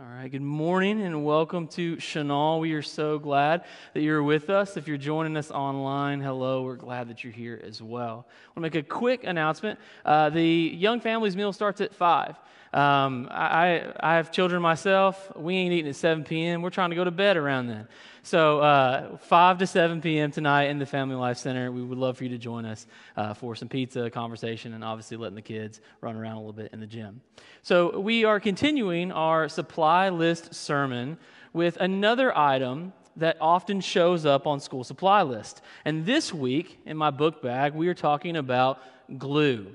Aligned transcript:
All 0.00 0.06
right, 0.06 0.30
good 0.30 0.42
morning 0.42 1.02
and 1.02 1.24
welcome 1.24 1.66
to 1.68 1.96
Chenal. 1.96 2.60
We 2.60 2.72
are 2.74 2.82
so 2.82 3.18
glad 3.18 3.64
that 3.94 4.00
you're 4.00 4.22
with 4.22 4.48
us. 4.48 4.76
If 4.76 4.86
you're 4.86 4.96
joining 4.96 5.36
us 5.36 5.50
online, 5.50 6.20
hello, 6.20 6.62
we're 6.62 6.76
glad 6.76 7.08
that 7.08 7.24
you're 7.24 7.32
here 7.32 7.60
as 7.66 7.82
well. 7.82 8.24
I 8.28 8.48
want 8.50 8.54
to 8.54 8.60
make 8.60 8.74
a 8.76 8.82
quick 8.84 9.24
announcement. 9.24 9.76
Uh, 10.04 10.30
the 10.30 10.46
Young 10.46 11.00
Families 11.00 11.34
Meal 11.34 11.52
starts 11.52 11.80
at 11.80 11.92
5. 11.92 12.36
Um, 12.72 13.28
I, 13.30 13.92
I 13.98 14.16
have 14.16 14.30
children 14.30 14.60
myself. 14.60 15.32
We 15.36 15.56
ain't 15.56 15.72
eating 15.72 15.88
at 15.88 15.96
7 15.96 16.24
p.m., 16.24 16.60
we're 16.60 16.70
trying 16.70 16.90
to 16.90 16.96
go 16.96 17.04
to 17.04 17.10
bed 17.10 17.36
around 17.36 17.68
then. 17.68 17.88
So, 18.22 18.60
uh, 18.60 19.16
5 19.16 19.58
to 19.58 19.66
7 19.66 20.02
p.m. 20.02 20.30
tonight 20.30 20.64
in 20.64 20.78
the 20.78 20.84
Family 20.84 21.16
Life 21.16 21.38
Center. 21.38 21.72
We 21.72 21.82
would 21.82 21.96
love 21.96 22.18
for 22.18 22.24
you 22.24 22.30
to 22.30 22.38
join 22.38 22.66
us 22.66 22.86
uh, 23.16 23.32
for 23.32 23.56
some 23.56 23.68
pizza, 23.68 24.10
conversation, 24.10 24.74
and 24.74 24.84
obviously 24.84 25.16
letting 25.16 25.36
the 25.36 25.42
kids 25.42 25.80
run 26.02 26.14
around 26.14 26.34
a 26.34 26.40
little 26.40 26.52
bit 26.52 26.70
in 26.74 26.80
the 26.80 26.86
gym. 26.86 27.22
So, 27.62 27.98
we 27.98 28.24
are 28.24 28.38
continuing 28.38 29.12
our 29.12 29.48
supply 29.48 30.10
list 30.10 30.54
sermon 30.54 31.16
with 31.54 31.78
another 31.78 32.36
item 32.36 32.92
that 33.16 33.36
often 33.40 33.80
shows 33.80 34.26
up 34.26 34.46
on 34.46 34.60
school 34.60 34.84
supply 34.84 35.22
list. 35.22 35.62
And 35.84 36.04
this 36.04 36.32
week 36.32 36.78
in 36.86 36.96
my 36.96 37.10
book 37.10 37.42
bag, 37.42 37.74
we 37.74 37.88
are 37.88 37.94
talking 37.94 38.36
about 38.36 38.80
glue. 39.16 39.74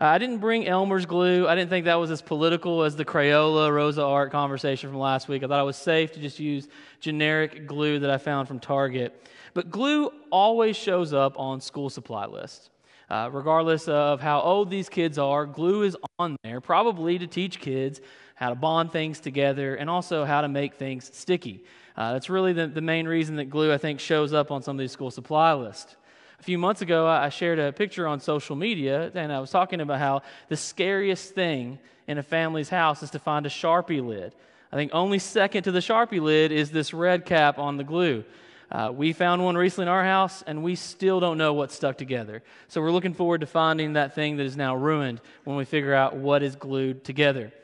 Uh, 0.00 0.06
I 0.06 0.18
didn't 0.18 0.38
bring 0.38 0.66
Elmer's 0.66 1.06
glue. 1.06 1.46
I 1.46 1.54
didn't 1.54 1.70
think 1.70 1.84
that 1.84 1.94
was 1.94 2.10
as 2.10 2.20
political 2.20 2.82
as 2.82 2.96
the 2.96 3.04
Crayola 3.04 3.70
RoseArt 3.70 4.32
conversation 4.32 4.90
from 4.90 4.98
last 4.98 5.28
week. 5.28 5.44
I 5.44 5.46
thought 5.46 5.60
it 5.60 5.66
was 5.66 5.76
safe 5.76 6.12
to 6.12 6.20
just 6.20 6.40
use 6.40 6.68
generic 6.98 7.68
glue 7.68 8.00
that 8.00 8.10
I 8.10 8.18
found 8.18 8.48
from 8.48 8.58
Target. 8.58 9.28
But 9.54 9.70
glue 9.70 10.10
always 10.30 10.76
shows 10.76 11.12
up 11.12 11.38
on 11.38 11.60
school 11.60 11.90
supply 11.90 12.26
lists. 12.26 12.70
Uh, 13.08 13.28
regardless 13.32 13.86
of 13.86 14.20
how 14.20 14.40
old 14.40 14.70
these 14.70 14.88
kids 14.88 15.18
are, 15.18 15.46
glue 15.46 15.82
is 15.82 15.96
on 16.18 16.36
there, 16.42 16.60
probably 16.60 17.18
to 17.18 17.26
teach 17.26 17.60
kids 17.60 18.00
how 18.34 18.48
to 18.48 18.54
bond 18.56 18.90
things 18.90 19.20
together 19.20 19.76
and 19.76 19.88
also 19.88 20.24
how 20.24 20.40
to 20.40 20.48
make 20.48 20.74
things 20.74 21.10
sticky. 21.14 21.62
Uh, 21.96 22.14
that's 22.14 22.28
really 22.28 22.52
the, 22.52 22.66
the 22.66 22.80
main 22.80 23.06
reason 23.06 23.36
that 23.36 23.44
glue, 23.44 23.72
I 23.72 23.78
think, 23.78 24.00
shows 24.00 24.32
up 24.32 24.50
on 24.50 24.62
some 24.62 24.74
of 24.74 24.80
these 24.80 24.90
school 24.90 25.12
supply 25.12 25.52
lists. 25.52 25.96
A 26.44 26.52
few 26.54 26.58
months 26.58 26.82
ago, 26.82 27.06
I 27.06 27.30
shared 27.30 27.58
a 27.58 27.72
picture 27.72 28.06
on 28.06 28.20
social 28.20 28.54
media, 28.54 29.10
and 29.14 29.32
I 29.32 29.40
was 29.40 29.50
talking 29.50 29.80
about 29.80 29.98
how 29.98 30.20
the 30.50 30.58
scariest 30.58 31.34
thing 31.34 31.78
in 32.06 32.18
a 32.18 32.22
family's 32.22 32.68
house 32.68 33.02
is 33.02 33.08
to 33.12 33.18
find 33.18 33.46
a 33.46 33.48
Sharpie 33.48 34.06
lid. 34.06 34.34
I 34.70 34.76
think 34.76 34.90
only 34.92 35.18
second 35.18 35.62
to 35.62 35.72
the 35.72 35.78
Sharpie 35.78 36.20
lid 36.20 36.52
is 36.52 36.70
this 36.70 36.92
red 36.92 37.24
cap 37.24 37.58
on 37.58 37.78
the 37.78 37.82
glue. 37.82 38.24
Uh, 38.70 38.92
we 38.94 39.14
found 39.14 39.42
one 39.42 39.56
recently 39.56 39.84
in 39.84 39.88
our 39.88 40.04
house, 40.04 40.44
and 40.46 40.62
we 40.62 40.74
still 40.74 41.18
don't 41.18 41.38
know 41.38 41.54
what's 41.54 41.74
stuck 41.74 41.96
together. 41.96 42.42
So 42.68 42.82
we're 42.82 42.92
looking 42.92 43.14
forward 43.14 43.40
to 43.40 43.46
finding 43.46 43.94
that 43.94 44.14
thing 44.14 44.36
that 44.36 44.44
is 44.44 44.54
now 44.54 44.76
ruined 44.76 45.22
when 45.44 45.56
we 45.56 45.64
figure 45.64 45.94
out 45.94 46.14
what 46.14 46.42
is 46.42 46.56
glued 46.56 47.04
together. 47.04 47.54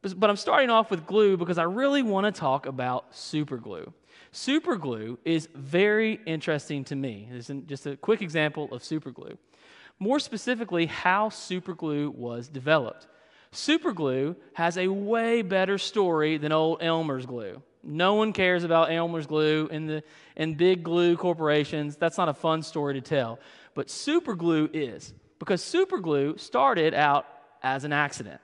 But, 0.00 0.18
but 0.18 0.30
I'm 0.30 0.36
starting 0.36 0.70
off 0.70 0.90
with 0.90 1.04
glue 1.04 1.36
because 1.36 1.58
I 1.58 1.64
really 1.64 2.00
want 2.00 2.24
to 2.24 2.32
talk 2.32 2.64
about 2.64 3.14
super 3.14 3.58
glue. 3.58 3.92
Superglue 4.32 5.18
is 5.24 5.48
very 5.54 6.20
interesting 6.24 6.84
to 6.84 6.96
me. 6.96 7.28
This 7.32 7.50
is 7.50 7.62
just 7.66 7.86
a 7.86 7.96
quick 7.96 8.22
example 8.22 8.68
of 8.72 8.82
superglue. 8.82 9.36
More 9.98 10.20
specifically, 10.20 10.86
how 10.86 11.28
superglue 11.28 12.14
was 12.14 12.48
developed. 12.48 13.08
Superglue 13.52 14.36
has 14.54 14.78
a 14.78 14.86
way 14.86 15.42
better 15.42 15.78
story 15.78 16.38
than 16.38 16.52
old 16.52 16.82
Elmer's 16.82 17.26
glue. 17.26 17.60
No 17.82 18.14
one 18.14 18.32
cares 18.32 18.62
about 18.62 18.92
Elmer's 18.92 19.26
glue 19.26 19.68
in 19.70 19.86
the 19.86 20.04
in 20.36 20.54
big 20.54 20.84
glue 20.84 21.16
corporations. 21.16 21.96
That's 21.96 22.18
not 22.18 22.28
a 22.28 22.34
fun 22.34 22.62
story 22.62 22.94
to 22.94 23.00
tell. 23.00 23.40
But 23.74 23.88
superglue 23.88 24.70
is 24.72 25.12
because 25.38 25.62
superglue 25.62 26.38
started 26.38 26.94
out 26.94 27.26
as 27.62 27.84
an 27.84 27.92
accident. 27.92 28.40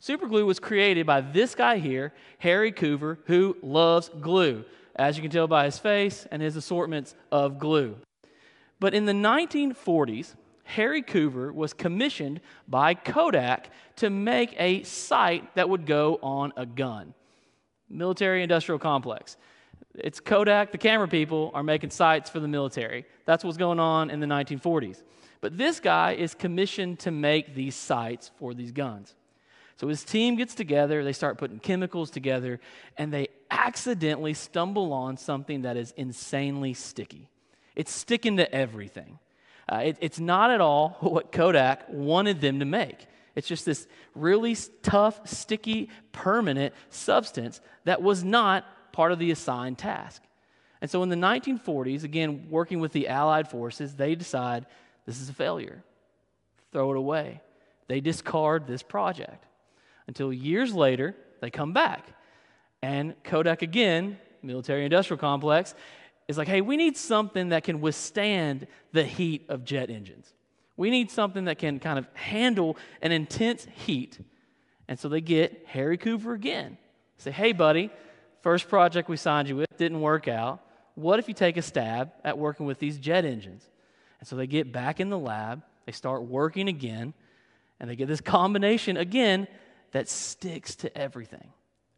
Superglue 0.00 0.46
was 0.46 0.58
created 0.58 1.06
by 1.06 1.20
this 1.20 1.54
guy 1.54 1.78
here, 1.78 2.12
Harry 2.38 2.72
Coover, 2.72 3.18
who 3.26 3.56
loves 3.62 4.08
glue 4.20 4.64
as 4.96 5.16
you 5.16 5.22
can 5.22 5.30
tell 5.30 5.46
by 5.46 5.64
his 5.64 5.78
face 5.78 6.26
and 6.30 6.42
his 6.42 6.56
assortments 6.56 7.14
of 7.30 7.58
glue. 7.58 7.96
But 8.78 8.94
in 8.94 9.04
the 9.04 9.12
1940s, 9.12 10.34
Harry 10.64 11.02
Coover 11.02 11.52
was 11.52 11.72
commissioned 11.72 12.40
by 12.68 12.94
Kodak 12.94 13.70
to 13.96 14.08
make 14.08 14.54
a 14.58 14.82
sight 14.84 15.54
that 15.54 15.68
would 15.68 15.84
go 15.84 16.18
on 16.22 16.52
a 16.56 16.64
gun. 16.64 17.14
Military 17.88 18.42
industrial 18.42 18.78
complex. 18.78 19.36
It's 19.94 20.20
Kodak, 20.20 20.70
the 20.70 20.78
camera 20.78 21.08
people 21.08 21.50
are 21.54 21.64
making 21.64 21.90
sights 21.90 22.30
for 22.30 22.38
the 22.38 22.46
military. 22.46 23.04
That's 23.26 23.42
what's 23.42 23.56
going 23.56 23.80
on 23.80 24.10
in 24.10 24.20
the 24.20 24.26
1940s. 24.26 25.02
But 25.40 25.58
this 25.58 25.80
guy 25.80 26.12
is 26.12 26.34
commissioned 26.34 27.00
to 27.00 27.10
make 27.10 27.54
these 27.54 27.74
sights 27.74 28.30
for 28.38 28.54
these 28.54 28.72
guns. 28.72 29.14
So 29.76 29.88
his 29.88 30.04
team 30.04 30.36
gets 30.36 30.54
together, 30.54 31.02
they 31.02 31.12
start 31.12 31.38
putting 31.38 31.58
chemicals 31.58 32.10
together, 32.10 32.60
and 32.98 33.12
they 33.12 33.28
accidentally 33.50 34.34
stumble 34.34 34.92
on 34.92 35.16
something 35.16 35.62
that 35.62 35.76
is 35.76 35.92
insanely 35.96 36.74
sticky. 36.74 37.28
It's 37.76 37.92
sticking 37.92 38.36
to 38.38 38.54
everything. 38.54 39.18
Uh, 39.70 39.82
it, 39.84 39.96
it's 40.00 40.18
not 40.18 40.50
at 40.50 40.60
all 40.60 40.96
what 41.00 41.32
Kodak 41.32 41.88
wanted 41.88 42.40
them 42.40 42.58
to 42.60 42.64
make. 42.64 43.06
It's 43.36 43.48
just 43.48 43.64
this 43.64 43.86
really 44.14 44.56
tough, 44.82 45.26
sticky, 45.28 45.88
permanent 46.12 46.74
substance 46.90 47.60
that 47.84 48.02
was 48.02 48.24
not 48.24 48.64
part 48.92 49.12
of 49.12 49.18
the 49.18 49.30
assigned 49.30 49.78
task. 49.78 50.22
And 50.80 50.90
so 50.90 51.02
in 51.02 51.08
the 51.08 51.16
1940s, 51.16 52.04
again, 52.04 52.46
working 52.50 52.80
with 52.80 52.92
the 52.92 53.08
Allied 53.08 53.48
forces, 53.48 53.94
they 53.94 54.14
decide 54.14 54.66
this 55.06 55.20
is 55.20 55.28
a 55.28 55.34
failure. 55.34 55.82
Throw 56.72 56.90
it 56.90 56.96
away. 56.96 57.40
They 57.86 58.00
discard 58.00 58.66
this 58.66 58.82
project 58.82 59.44
until 60.06 60.32
years 60.32 60.72
later 60.72 61.14
they 61.40 61.50
come 61.50 61.72
back. 61.72 62.06
And 62.82 63.14
Kodak, 63.24 63.62
again, 63.62 64.18
military 64.42 64.84
industrial 64.84 65.18
complex, 65.18 65.74
is 66.28 66.38
like, 66.38 66.48
hey, 66.48 66.60
we 66.60 66.76
need 66.76 66.96
something 66.96 67.50
that 67.50 67.64
can 67.64 67.80
withstand 67.80 68.66
the 68.92 69.04
heat 69.04 69.44
of 69.48 69.64
jet 69.64 69.90
engines. 69.90 70.32
We 70.76 70.90
need 70.90 71.10
something 71.10 71.44
that 71.44 71.58
can 71.58 71.78
kind 71.78 71.98
of 71.98 72.06
handle 72.14 72.76
an 73.02 73.12
intense 73.12 73.66
heat. 73.84 74.18
And 74.88 74.98
so 74.98 75.08
they 75.08 75.20
get 75.20 75.64
Harry 75.66 75.98
Coover 75.98 76.34
again. 76.34 76.78
Say, 77.18 77.32
hey, 77.32 77.52
buddy, 77.52 77.90
first 78.42 78.68
project 78.68 79.08
we 79.08 79.16
signed 79.16 79.48
you 79.48 79.56
with 79.56 79.76
didn't 79.76 80.00
work 80.00 80.28
out. 80.28 80.60
What 80.94 81.18
if 81.18 81.28
you 81.28 81.34
take 81.34 81.56
a 81.56 81.62
stab 81.62 82.12
at 82.24 82.38
working 82.38 82.64
with 82.64 82.78
these 82.78 82.98
jet 82.98 83.24
engines? 83.24 83.68
And 84.20 84.28
so 84.28 84.36
they 84.36 84.46
get 84.46 84.72
back 84.72 85.00
in 85.00 85.10
the 85.10 85.18
lab, 85.18 85.62
they 85.86 85.92
start 85.92 86.22
working 86.22 86.68
again, 86.68 87.14
and 87.78 87.90
they 87.90 87.96
get 87.96 88.08
this 88.08 88.20
combination 88.20 88.96
again 88.96 89.48
that 89.92 90.08
sticks 90.08 90.76
to 90.76 90.96
everything. 90.96 91.52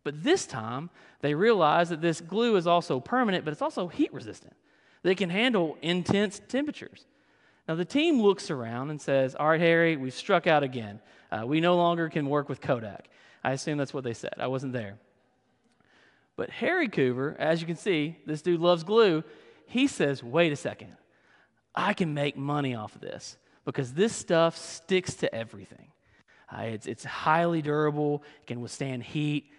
But 0.05 0.23
this 0.23 0.47
time, 0.47 0.91
they 1.21 1.35
realize 1.35 1.91
that 1.91 2.01
this 2.01 2.21
glue 2.21 2.57
is 2.57 2.67
also 2.67 3.01
permanent, 3.01 3.45
but 3.45 3.53
it's 3.53 3.63
also 3.63 3.89
heat 3.89 4.13
resistant. 4.13 4.55
They 5.03 5.15
can 5.15 5.31
handle 5.31 5.77
intense 5.83 6.41
temperatures. 6.49 7.07
Now, 7.69 7.77
the 7.77 7.85
team 7.85 8.21
looks 8.21 8.51
around 8.51 8.91
and 8.91 9.01
says, 9.01 9.35
All 9.35 9.49
right, 9.49 9.61
Harry, 9.61 9.97
we've 9.97 10.13
struck 10.15 10.47
out 10.47 10.63
again. 10.63 11.01
Uh, 11.31 11.45
we 11.47 11.61
no 11.61 11.77
longer 11.77 12.09
can 12.09 12.29
work 12.29 12.49
with 12.49 12.61
Kodak. 12.61 13.09
I 13.45 13.53
assume 13.53 13.79
that's 13.79 13.95
what 13.95 14.05
they 14.05 14.15
said. 14.15 14.35
I 14.39 14.49
wasn't 14.49 14.73
there. 14.73 14.99
But 16.37 16.51
Harry 16.51 16.89
Coover, 16.89 17.37
as 17.39 17.61
you 17.61 17.67
can 17.67 17.77
see, 17.77 18.17
this 18.27 18.43
dude 18.43 18.61
loves 18.61 18.85
glue. 18.85 19.23
He 19.67 19.87
says, 19.87 20.23
Wait 20.23 20.53
a 20.53 20.57
second. 20.57 20.97
I 21.75 21.95
can 21.95 22.15
make 22.15 22.37
money 22.37 22.75
off 22.75 22.95
of 22.95 23.01
this 23.01 23.37
because 23.65 23.95
this 23.95 24.15
stuff 24.15 24.57
sticks 24.57 25.15
to 25.15 25.35
everything. 25.35 25.89
Uh, 26.53 26.63
it's, 26.63 26.87
it's 26.87 27.05
highly 27.05 27.63
durable, 27.63 28.23
it 28.43 28.47
can 28.47 28.61
withstand 28.61 29.03
heat. 29.03 29.51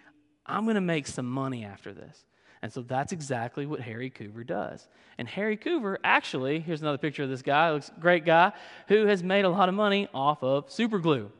I'm 0.46 0.64
going 0.64 0.74
to 0.74 0.80
make 0.80 1.06
some 1.06 1.26
money 1.26 1.64
after 1.64 1.92
this. 1.92 2.24
And 2.62 2.72
so 2.72 2.80
that's 2.80 3.12
exactly 3.12 3.66
what 3.66 3.80
Harry 3.80 4.10
Coover 4.10 4.46
does. 4.46 4.88
And 5.18 5.28
Harry 5.28 5.56
Coover, 5.56 5.98
actually, 6.02 6.60
here's 6.60 6.80
another 6.80 6.98
picture 6.98 7.22
of 7.22 7.28
this 7.28 7.42
guy, 7.42 7.70
looks 7.70 7.90
great 8.00 8.24
guy, 8.24 8.52
who 8.88 9.06
has 9.06 9.22
made 9.22 9.44
a 9.44 9.50
lot 9.50 9.68
of 9.68 9.74
money 9.74 10.08
off 10.14 10.42
of 10.42 10.70
super 10.70 10.98
glue. 10.98 11.30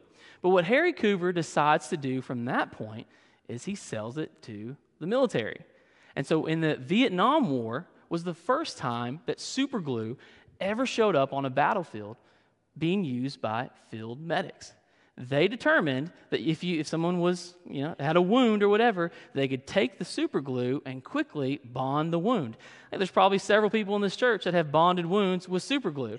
But 0.43 0.51
what 0.51 0.67
Harry 0.67 0.93
Coover 0.93 1.35
decides 1.35 1.89
to 1.89 1.97
do 1.97 2.21
from 2.21 2.45
that 2.45 2.73
point 2.73 3.07
is 3.49 3.65
he 3.65 3.75
sells 3.75 4.19
it 4.19 4.31
to 4.43 4.77
the 5.01 5.07
military. 5.07 5.61
And 6.15 6.27
so 6.27 6.45
in 6.45 6.61
the 6.61 6.77
Vietnam 6.77 7.49
War 7.49 7.87
was 8.11 8.25
the 8.25 8.35
first 8.35 8.77
time 8.77 9.21
that 9.25 9.41
super 9.41 9.81
glue 9.81 10.19
ever 10.61 10.85
showed 10.85 11.17
up 11.17 11.33
on 11.33 11.47
a 11.47 11.51
battlefield 11.51 12.19
being 12.77 13.03
used 13.03 13.41
by 13.41 13.71
field 13.89 14.21
medics 14.21 14.73
they 15.17 15.47
determined 15.47 16.11
that 16.31 16.41
if, 16.41 16.65
you, 16.65 16.81
if 16.81 16.89
someone 16.89 17.21
was, 17.21 17.55
you 17.69 17.83
know, 17.83 17.95
had 18.01 18.17
a 18.17 18.23
wound 18.23 18.65
or 18.65 18.69
whatever, 18.69 19.13
they 19.33 19.47
could 19.47 19.67
take 19.67 19.99
the 19.99 20.05
super 20.05 20.41
glue 20.41 20.83
and 20.85 21.05
quickly 21.05 21.61
bond 21.65 22.13
the 22.13 22.19
wound. 22.19 22.57
There's 22.91 23.13
probably 23.13 23.39
several 23.39 23.71
people 23.71 23.95
in 23.95 24.03
this 24.03 24.17
church 24.17 24.45
that 24.45 24.55
have 24.55 24.73
bonded 24.73 25.07
wounds 25.07 25.49
with 25.49 25.63
super 25.63 25.93
glue. 25.93 26.19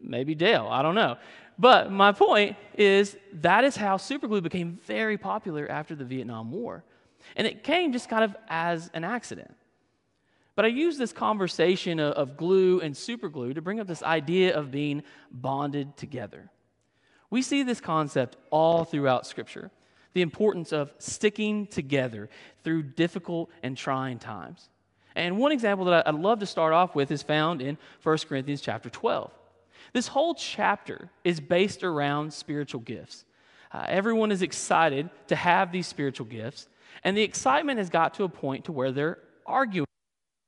Maybe 0.00 0.34
Dale, 0.34 0.68
I 0.70 0.82
don't 0.82 0.94
know. 0.94 1.16
But 1.58 1.90
my 1.90 2.12
point 2.12 2.56
is 2.76 3.16
that 3.34 3.64
is 3.64 3.76
how 3.76 3.96
super 3.96 4.28
glue 4.28 4.42
became 4.42 4.78
very 4.84 5.16
popular 5.16 5.66
after 5.70 5.94
the 5.94 6.04
Vietnam 6.04 6.50
War. 6.50 6.84
And 7.36 7.46
it 7.46 7.64
came 7.64 7.92
just 7.92 8.10
kind 8.10 8.24
of 8.24 8.36
as 8.48 8.90
an 8.92 9.04
accident. 9.04 9.54
But 10.54 10.66
I 10.66 10.68
use 10.68 10.98
this 10.98 11.12
conversation 11.12 11.98
of 11.98 12.36
glue 12.36 12.80
and 12.80 12.96
super 12.96 13.28
glue 13.28 13.54
to 13.54 13.62
bring 13.62 13.80
up 13.80 13.86
this 13.86 14.02
idea 14.02 14.54
of 14.54 14.70
being 14.70 15.02
bonded 15.30 15.96
together. 15.96 16.50
We 17.34 17.42
see 17.42 17.64
this 17.64 17.80
concept 17.80 18.36
all 18.50 18.84
throughout 18.84 19.26
Scripture. 19.26 19.72
the 20.12 20.22
importance 20.22 20.72
of 20.72 20.92
sticking 20.98 21.66
together 21.66 22.30
through 22.62 22.84
difficult 22.84 23.50
and 23.64 23.76
trying 23.76 24.20
times. 24.20 24.68
And 25.16 25.38
one 25.38 25.50
example 25.50 25.86
that 25.86 26.06
I'd 26.06 26.14
love 26.14 26.38
to 26.38 26.46
start 26.46 26.72
off 26.72 26.94
with 26.94 27.10
is 27.10 27.24
found 27.24 27.60
in 27.60 27.76
1 28.04 28.18
Corinthians 28.28 28.60
chapter 28.60 28.88
12. 28.88 29.32
This 29.92 30.06
whole 30.06 30.36
chapter 30.36 31.10
is 31.24 31.40
based 31.40 31.82
around 31.82 32.32
spiritual 32.32 32.82
gifts. 32.82 33.24
Uh, 33.72 33.84
everyone 33.88 34.30
is 34.30 34.40
excited 34.40 35.10
to 35.26 35.34
have 35.34 35.72
these 35.72 35.88
spiritual 35.88 36.26
gifts, 36.26 36.68
and 37.02 37.16
the 37.16 37.22
excitement 37.22 37.78
has 37.78 37.90
got 37.90 38.14
to 38.14 38.22
a 38.22 38.28
point 38.28 38.66
to 38.66 38.72
where 38.72 38.92
they're 38.92 39.18
arguing 39.44 39.88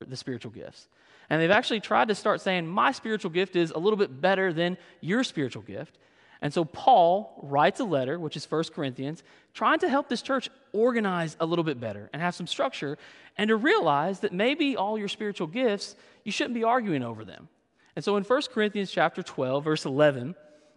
the 0.07 0.17
spiritual 0.17 0.53
gifts. 0.53 0.87
And 1.29 1.43
they've 1.43 1.51
actually 1.51 1.81
tried 1.81 2.07
to 2.07 2.15
start 2.15 2.41
saying, 2.41 2.69
My 2.69 2.93
spiritual 2.93 3.33
gift 3.33 3.57
is 3.57 3.73
a 3.73 3.79
little 3.79 3.97
bit 3.97 4.21
better 4.21 4.53
than 4.53 4.79
your 5.01 5.25
spiritual 5.25 5.63
gift. 5.63 5.99
And 6.43 6.53
so 6.53 6.65
Paul 6.65 7.39
writes 7.43 7.81
a 7.81 7.85
letter, 7.85 8.19
which 8.19 8.37
is 8.37 8.51
1 8.51 8.65
Corinthians, 8.75 9.23
trying 9.55 9.79
to 9.81 9.89
help 9.89 10.09
this 10.09 10.23
church 10.23 10.49
organize 10.73 11.37
a 11.41 11.47
little 11.47 11.65
bit 11.65 11.81
better 11.81 12.11
and 12.13 12.21
have 12.21 12.35
some 12.35 12.47
structure 12.47 12.99
and 13.39 13.49
to 13.49 13.57
realize 13.57 14.21
that 14.21 14.33
maybe 14.33 14.77
all 14.77 14.99
your 14.99 15.09
spiritual 15.09 15.47
gifts, 15.47 15.97
you 16.25 16.33
shouldn't 16.33 16.55
be 16.55 16.65
arguing 16.65 17.03
over 17.03 17.25
them. 17.25 17.49
And 17.95 18.05
so 18.05 18.17
in 18.17 18.25
1 18.25 18.43
Corinthians 18.53 18.91
chapter 18.91 19.23
12, 19.23 19.65
verse 19.65 19.85
11, 19.87 20.35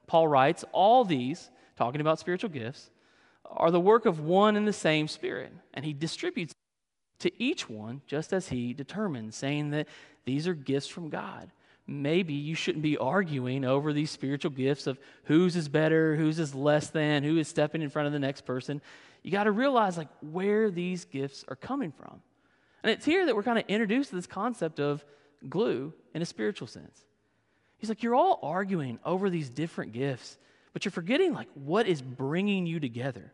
Paul 0.08 0.28
writes, 0.28 0.64
All 0.72 1.04
these, 1.04 1.50
talking 1.76 2.02
about 2.02 2.20
spiritual 2.20 2.50
gifts, 2.50 2.90
are 3.46 3.72
the 3.72 3.80
work 3.80 4.06
of 4.06 4.22
one 4.22 4.56
and 4.56 4.68
the 4.68 4.74
same 4.74 5.08
Spirit, 5.08 5.52
and 5.74 5.84
he 5.84 5.94
distributes 5.94 6.54
to 7.20 7.32
each 7.42 7.70
one 7.70 8.02
just 8.08 8.32
as 8.32 8.50
he 8.50 8.74
determines, 8.74 9.36
saying 9.36 9.72
that 9.72 9.88
these 10.26 10.48
are 10.48 10.54
gifts 10.54 10.88
from 10.88 11.10
God 11.10 11.52
maybe 11.90 12.34
you 12.34 12.56
shouldn't 12.56 12.84
be 12.84 12.98
arguing 12.98 13.66
over 13.66 13.92
these 13.92 14.12
spiritual 14.12 14.52
gifts 14.52 14.88
of 14.88 15.00
whose 15.24 15.56
is 15.56 15.68
better, 15.68 16.16
whose 16.16 16.40
is 16.40 16.54
less 16.54 16.90
than, 16.90 17.24
who 17.24 17.38
is 17.38 17.48
stepping 17.48 17.82
in 17.82 17.90
front 17.90 18.08
of 18.08 18.14
the 18.14 18.20
next 18.20 18.46
person. 18.46 18.82
You 19.24 19.32
got 19.32 19.46
to 19.46 19.52
realize 19.52 19.98
like 19.98 20.08
where 20.22 20.70
these 20.70 21.06
gifts 21.06 21.44
are 21.48 21.56
coming 21.56 21.92
from. 21.92 22.22
And 22.84 22.92
it's 22.92 23.06
here 23.06 23.26
that 23.26 23.36
we're 23.36 23.44
kind 23.44 23.60
of 23.60 23.66
introduced 23.68 24.12
to 24.12 24.16
this 24.16 24.28
concept 24.28 24.80
of 24.80 25.04
glue 25.50 25.94
in 26.14 26.22
a 26.22 26.26
spiritual 26.26 26.68
sense. 26.68 27.06
He's 27.78 27.90
like, 27.90 28.04
you're 28.04 28.16
all 28.16 28.40
arguing 28.44 29.00
over 29.04 29.30
these 29.30 29.50
different 29.50 29.92
gifts, 29.92 30.38
but 30.74 30.86
you're 30.86 30.92
forgetting 30.92 31.34
like 31.34 31.48
what 31.54 31.88
is 31.88 32.02
bringing 32.02 32.66
you 32.66 32.80
together. 32.80 33.34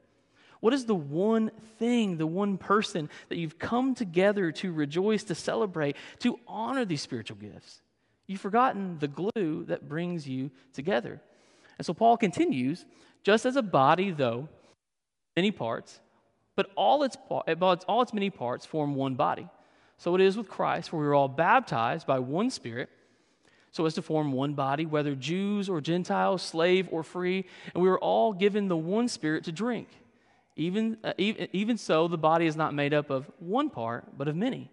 What 0.61 0.73
is 0.73 0.85
the 0.85 0.95
one 0.95 1.51
thing, 1.77 2.17
the 2.17 2.25
one 2.25 2.57
person 2.57 3.09
that 3.29 3.37
you've 3.37 3.59
come 3.59 3.93
together 3.93 4.51
to 4.53 4.71
rejoice, 4.71 5.23
to 5.25 5.35
celebrate, 5.35 5.95
to 6.19 6.39
honor 6.47 6.85
these 6.85 7.01
spiritual 7.01 7.37
gifts? 7.37 7.81
You've 8.27 8.41
forgotten 8.41 8.97
the 8.99 9.07
glue 9.07 9.65
that 9.65 9.87
brings 9.87 10.27
you 10.27 10.51
together. 10.73 11.21
And 11.77 11.85
so 11.85 11.93
Paul 11.93 12.17
continues 12.17 12.85
just 13.23 13.45
as 13.45 13.55
a 13.55 13.61
body, 13.61 14.11
though, 14.11 14.49
many 15.35 15.51
parts, 15.51 15.99
but 16.55 16.71
all 16.75 17.03
its, 17.03 17.17
all 17.27 18.01
its 18.01 18.13
many 18.13 18.29
parts 18.29 18.65
form 18.65 18.95
one 18.95 19.15
body. 19.15 19.47
So 19.97 20.15
it 20.15 20.21
is 20.21 20.37
with 20.37 20.49
Christ, 20.49 20.91
where 20.91 21.01
we 21.01 21.07
were 21.07 21.15
all 21.15 21.27
baptized 21.27 22.05
by 22.07 22.19
one 22.19 22.49
Spirit, 22.49 22.89
so 23.71 23.85
as 23.85 23.93
to 23.95 24.01
form 24.01 24.31
one 24.31 24.53
body, 24.53 24.85
whether 24.85 25.15
Jews 25.15 25.67
or 25.67 25.81
Gentiles, 25.81 26.41
slave 26.41 26.87
or 26.91 27.03
free, 27.03 27.45
and 27.73 27.83
we 27.83 27.89
were 27.89 27.99
all 27.99 28.31
given 28.33 28.67
the 28.67 28.77
one 28.77 29.07
Spirit 29.07 29.43
to 29.45 29.51
drink. 29.51 29.89
Even, 30.55 30.97
uh, 31.03 31.13
even, 31.17 31.49
even 31.51 31.77
so, 31.77 32.07
the 32.07 32.17
body 32.17 32.45
is 32.45 32.55
not 32.55 32.73
made 32.73 32.93
up 32.93 33.09
of 33.09 33.29
one 33.39 33.69
part, 33.69 34.17
but 34.17 34.29
of 34.29 34.35
many. 34.35 34.71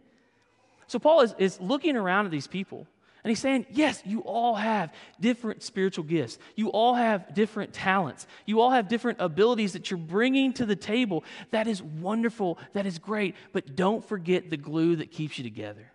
So 0.87 1.01
Paul 1.01 1.23
is, 1.23 1.35
is 1.39 1.61
looking 1.61 1.97
around 1.97 2.27
at 2.27 2.31
these 2.31 2.47
people 2.47 2.87
and 3.25 3.31
he's 3.31 3.39
saying, 3.39 3.67
yes, 3.71 4.03
you 4.05 4.21
all 4.21 4.57
have 4.57 4.93
different 5.21 5.63
spiritual 5.63 6.05
gifts. 6.05 6.39
You 6.57 6.71
all 6.71 6.95
have 6.95 7.35
different 7.35 7.73
talents. 7.73 8.27
You 8.47 8.61
all 8.61 8.71
have 8.71 8.89
different 8.89 9.19
abilities 9.21 9.75
that 9.75 9.91
you're 9.91 9.99
bringing 9.99 10.53
to 10.55 10.67
the 10.67 10.75
table. 10.75 11.23
That 11.53 11.69
is 11.69 11.81
wonderful. 11.81 12.59
That 12.73 12.85
is 12.85 12.99
great. 12.99 13.37
But 13.53 13.77
don't 13.77 14.05
forget 14.05 14.51
the 14.51 14.57
glue 14.57 14.97
that 14.97 15.13
keeps 15.13 15.39
you 15.39 15.45
together. 15.45 15.93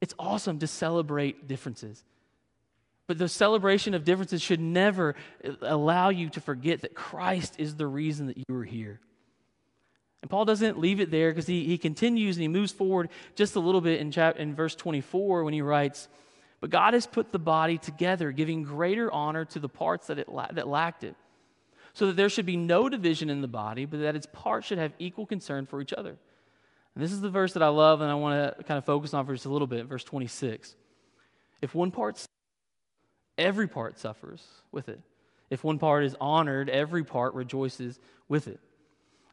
It's 0.00 0.14
awesome 0.18 0.58
to 0.58 0.66
celebrate 0.66 1.46
differences. 1.46 2.02
But 3.06 3.18
the 3.18 3.28
celebration 3.28 3.94
of 3.94 4.04
differences 4.04 4.42
should 4.42 4.60
never 4.60 5.14
allow 5.62 6.08
you 6.08 6.30
to 6.30 6.40
forget 6.40 6.80
that 6.80 6.96
Christ 6.96 7.54
is 7.58 7.76
the 7.76 7.86
reason 7.86 8.26
that 8.26 8.36
you 8.36 8.56
are 8.56 8.64
here. 8.64 9.00
And 10.26 10.30
Paul 10.32 10.44
doesn't 10.44 10.80
leave 10.80 10.98
it 10.98 11.12
there 11.12 11.30
because 11.30 11.46
he, 11.46 11.66
he 11.66 11.78
continues 11.78 12.34
and 12.34 12.42
he 12.42 12.48
moves 12.48 12.72
forward 12.72 13.10
just 13.36 13.54
a 13.54 13.60
little 13.60 13.80
bit 13.80 14.00
in, 14.00 14.10
chap- 14.10 14.38
in 14.38 14.56
verse 14.56 14.74
24 14.74 15.44
when 15.44 15.54
he 15.54 15.62
writes, 15.62 16.08
But 16.60 16.70
God 16.70 16.94
has 16.94 17.06
put 17.06 17.30
the 17.30 17.38
body 17.38 17.78
together, 17.78 18.32
giving 18.32 18.64
greater 18.64 19.08
honor 19.12 19.44
to 19.44 19.60
the 19.60 19.68
parts 19.68 20.08
that, 20.08 20.18
it 20.18 20.28
la- 20.28 20.50
that 20.50 20.66
lacked 20.66 21.04
it, 21.04 21.14
so 21.92 22.08
that 22.08 22.16
there 22.16 22.28
should 22.28 22.44
be 22.44 22.56
no 22.56 22.88
division 22.88 23.30
in 23.30 23.40
the 23.40 23.46
body, 23.46 23.84
but 23.84 24.00
that 24.00 24.16
its 24.16 24.26
parts 24.32 24.66
should 24.66 24.78
have 24.78 24.92
equal 24.98 25.26
concern 25.26 25.64
for 25.64 25.80
each 25.80 25.92
other. 25.92 26.16
And 26.96 27.04
this 27.04 27.12
is 27.12 27.20
the 27.20 27.30
verse 27.30 27.52
that 27.52 27.62
I 27.62 27.68
love 27.68 28.00
and 28.00 28.10
I 28.10 28.16
want 28.16 28.58
to 28.58 28.64
kind 28.64 28.78
of 28.78 28.84
focus 28.84 29.14
on 29.14 29.26
for 29.26 29.32
just 29.32 29.46
a 29.46 29.50
little 29.50 29.68
bit, 29.68 29.86
verse 29.86 30.02
26. 30.02 30.74
If 31.62 31.72
one 31.72 31.92
part, 31.92 32.20
every 33.38 33.68
part 33.68 33.96
suffers 34.00 34.44
with 34.72 34.88
it. 34.88 34.98
If 35.50 35.62
one 35.62 35.78
part 35.78 36.02
is 36.02 36.16
honored, 36.20 36.68
every 36.68 37.04
part 37.04 37.34
rejoices 37.34 38.00
with 38.28 38.48
it. 38.48 38.58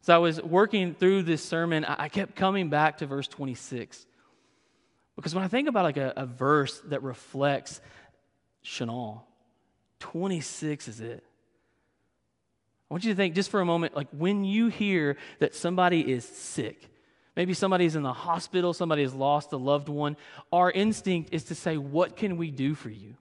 So 0.03 0.13
I 0.13 0.17
was 0.17 0.41
working 0.41 0.95
through 0.95 1.23
this 1.23 1.41
sermon, 1.41 1.85
I 1.85 2.09
kept 2.09 2.35
coming 2.35 2.67
back 2.69 2.97
to 2.97 3.05
verse 3.05 3.27
26. 3.29 4.05
Because 5.15 5.33
when 5.33 5.45
I 5.45 5.47
think 5.47 5.69
about 5.69 5.85
like 5.85 5.95
a, 5.95 6.11
a 6.17 6.25
verse 6.25 6.81
that 6.88 7.03
reflects 7.03 7.79
Chenal, 8.65 9.21
26 10.00 10.89
is 10.89 11.00
it. 11.00 11.23
I 12.89 12.94
want 12.94 13.05
you 13.05 13.13
to 13.13 13.15
think 13.15 13.33
just 13.33 13.50
for 13.50 13.61
a 13.61 13.65
moment, 13.65 13.95
like 13.95 14.09
when 14.11 14.44
you 14.44 14.67
hear 14.67 15.15
that 15.39 15.55
somebody 15.55 16.01
is 16.01 16.25
sick, 16.25 16.89
maybe 17.38 17.53
somebody's 17.53 17.95
in 17.95 18.03
the 18.03 18.11
hospital, 18.11 18.73
somebody 18.73 19.03
has 19.03 19.13
lost 19.13 19.53
a 19.53 19.57
loved 19.57 19.88
one, 19.88 20.17
our 20.51 20.69
instinct 20.69 21.29
is 21.33 21.45
to 21.45 21.55
say, 21.55 21.77
What 21.77 22.17
can 22.17 22.35
we 22.35 22.51
do 22.51 22.75
for 22.75 22.89
you? 22.89 23.15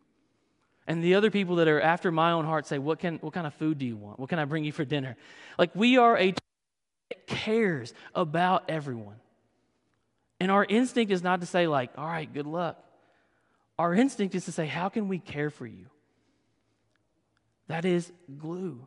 And 0.88 1.02
the 1.02 1.14
other 1.14 1.31
people 1.31 1.56
that 1.56 1.69
are 1.69 1.81
after 1.81 2.11
my 2.11 2.32
own 2.32 2.44
heart 2.44 2.67
say, 2.67 2.79
What, 2.79 2.99
can, 2.99 3.19
what 3.19 3.32
kind 3.32 3.46
of 3.46 3.55
food 3.55 3.79
do 3.79 3.87
you 3.87 3.96
want? 3.96 4.19
What 4.19 4.29
can 4.29 4.40
I 4.40 4.46
bring 4.46 4.64
you 4.64 4.73
for 4.73 4.84
dinner? 4.84 5.17
Like 5.56 5.70
we 5.76 5.96
are 5.96 6.19
a 6.19 6.34
cares 7.26 7.94
about 8.14 8.64
everyone. 8.69 9.17
And 10.41 10.50
our 10.50 10.64
instinct 10.64 11.12
is 11.12 11.23
not 11.23 11.41
to 11.41 11.47
say, 11.47 11.67
like, 11.67 11.91
all 11.97 12.06
right, 12.06 12.32
good 12.32 12.47
luck. 12.47 12.82
Our 13.79 13.94
instinct 13.94 14.35
is 14.35 14.44
to 14.47 14.53
say, 14.53 14.67
how 14.67 14.88
can 14.88 15.09
we 15.09 15.19
care 15.19 15.50
for 15.50 15.67
you? 15.67 15.87
That 17.69 17.85
is 17.85 18.12
glue. 18.38 18.87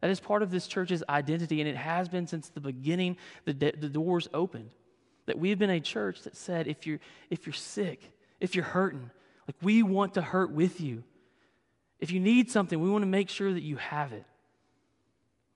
That 0.00 0.10
is 0.10 0.20
part 0.20 0.42
of 0.42 0.50
this 0.50 0.66
church's 0.66 1.02
identity, 1.08 1.60
and 1.60 1.68
it 1.68 1.76
has 1.76 2.08
been 2.08 2.26
since 2.26 2.48
the 2.48 2.60
beginning 2.60 3.16
the, 3.44 3.52
the 3.52 3.88
doors 3.88 4.28
opened. 4.32 4.70
That 5.26 5.38
we've 5.38 5.58
been 5.58 5.70
a 5.70 5.80
church 5.80 6.22
that 6.22 6.36
said, 6.36 6.66
if 6.66 6.86
you're, 6.86 7.00
if 7.28 7.46
you're 7.46 7.52
sick, 7.52 8.00
if 8.40 8.54
you're 8.54 8.64
hurting, 8.64 9.10
like 9.46 9.56
we 9.62 9.82
want 9.82 10.14
to 10.14 10.22
hurt 10.22 10.50
with 10.50 10.80
you. 10.80 11.04
If 11.98 12.10
you 12.10 12.20
need 12.20 12.50
something, 12.50 12.80
we 12.80 12.90
want 12.90 13.02
to 13.02 13.08
make 13.08 13.28
sure 13.28 13.52
that 13.52 13.62
you 13.62 13.76
have 13.76 14.12
it. 14.12 14.24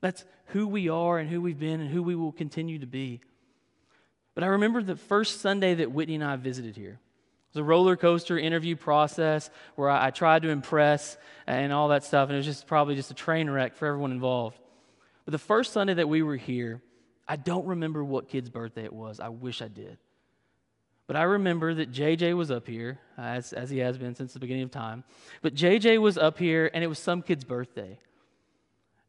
That's 0.05 0.27
who 0.49 0.69
we 0.69 0.91
are 0.91 1.19
and 1.19 1.31
who 1.31 1.41
we've 1.41 1.59
been 1.59 1.81
and 1.81 1.89
who 1.89 2.03
we 2.03 2.15
will 2.15 2.31
continue 2.31 2.79
to 2.81 2.87
be. 2.87 3.23
But 4.35 4.45
I 4.45 4.49
remember 4.49 4.83
the 4.83 4.97
first 4.97 5.41
Sunday 5.41 5.77
that 5.77 5.93
Whitney 5.93 6.17
and 6.17 6.25
I 6.25 6.37
visited 6.37 6.77
here. 6.77 6.91
It 6.91 7.55
was 7.55 7.61
a 7.63 7.65
roller 7.65 7.97
coaster 7.97 8.39
interview 8.39 8.77
process 8.77 9.49
where 9.77 9.89
I, 9.89 10.09
I 10.09 10.11
tried 10.11 10.43
to 10.43 10.51
impress 10.51 11.17
and 11.47 11.73
all 11.73 11.89
that 11.89 12.05
stuff, 12.05 12.29
and 12.29 12.35
it 12.35 12.37
was 12.37 12.45
just 12.45 12.67
probably 12.67 12.97
just 12.97 13.13
a 13.13 13.15
train 13.15 13.49
wreck 13.49 13.77
for 13.77 13.87
everyone 13.87 14.13
involved. 14.13 14.59
But 15.25 15.33
the 15.33 15.39
first 15.39 15.73
Sunday 15.73 15.95
that 15.95 16.07
we 16.07 16.21
were 16.21 16.37
here, 16.37 16.83
I 17.27 17.37
don't 17.37 17.65
remember 17.65 18.05
what 18.05 18.29
kid's 18.29 18.51
birthday 18.51 18.85
it 18.85 18.93
was. 18.93 19.21
I 19.21 19.31
wish 19.31 19.63
I 19.63 19.69
did. 19.69 19.97
But 21.07 21.17
I 21.17 21.23
remember 21.23 21.73
that 21.73 21.93
JJ 21.93 22.37
was 22.37 22.51
up 22.51 22.67
here, 22.67 22.99
as, 23.17 23.55
as 23.55 23.71
he 23.71 23.79
has 23.79 23.97
been 23.97 24.15
since 24.15 24.35
the 24.35 24.39
beginning 24.39 24.65
of 24.65 24.71
time. 24.71 25.03
But 25.41 25.55
JJ 25.55 25.97
was 25.97 26.19
up 26.19 26.39
here, 26.39 26.71
and 26.75 26.85
it 26.85 26.89
was 26.89 26.99
some 26.99 27.23
kid's 27.23 27.45
birthday. 27.45 27.99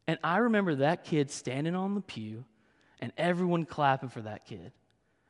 And 0.06 0.18
I 0.22 0.38
remember 0.38 0.76
that 0.76 1.04
kid 1.04 1.30
standing 1.30 1.74
on 1.74 1.94
the 1.94 2.00
pew 2.00 2.44
and 3.00 3.12
everyone 3.16 3.64
clapping 3.64 4.08
for 4.08 4.22
that 4.22 4.46
kid. 4.46 4.72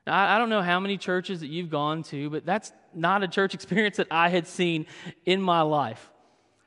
Now, 0.06 0.34
I 0.34 0.38
don't 0.38 0.50
know 0.50 0.62
how 0.62 0.78
many 0.78 0.98
churches 0.98 1.40
that 1.40 1.48
you've 1.48 1.70
gone 1.70 2.02
to, 2.04 2.30
but 2.30 2.46
that's 2.46 2.72
not 2.94 3.22
a 3.22 3.28
church 3.28 3.54
experience 3.54 3.96
that 3.96 4.08
I 4.10 4.28
had 4.28 4.46
seen 4.46 4.86
in 5.24 5.40
my 5.40 5.62
life 5.62 6.10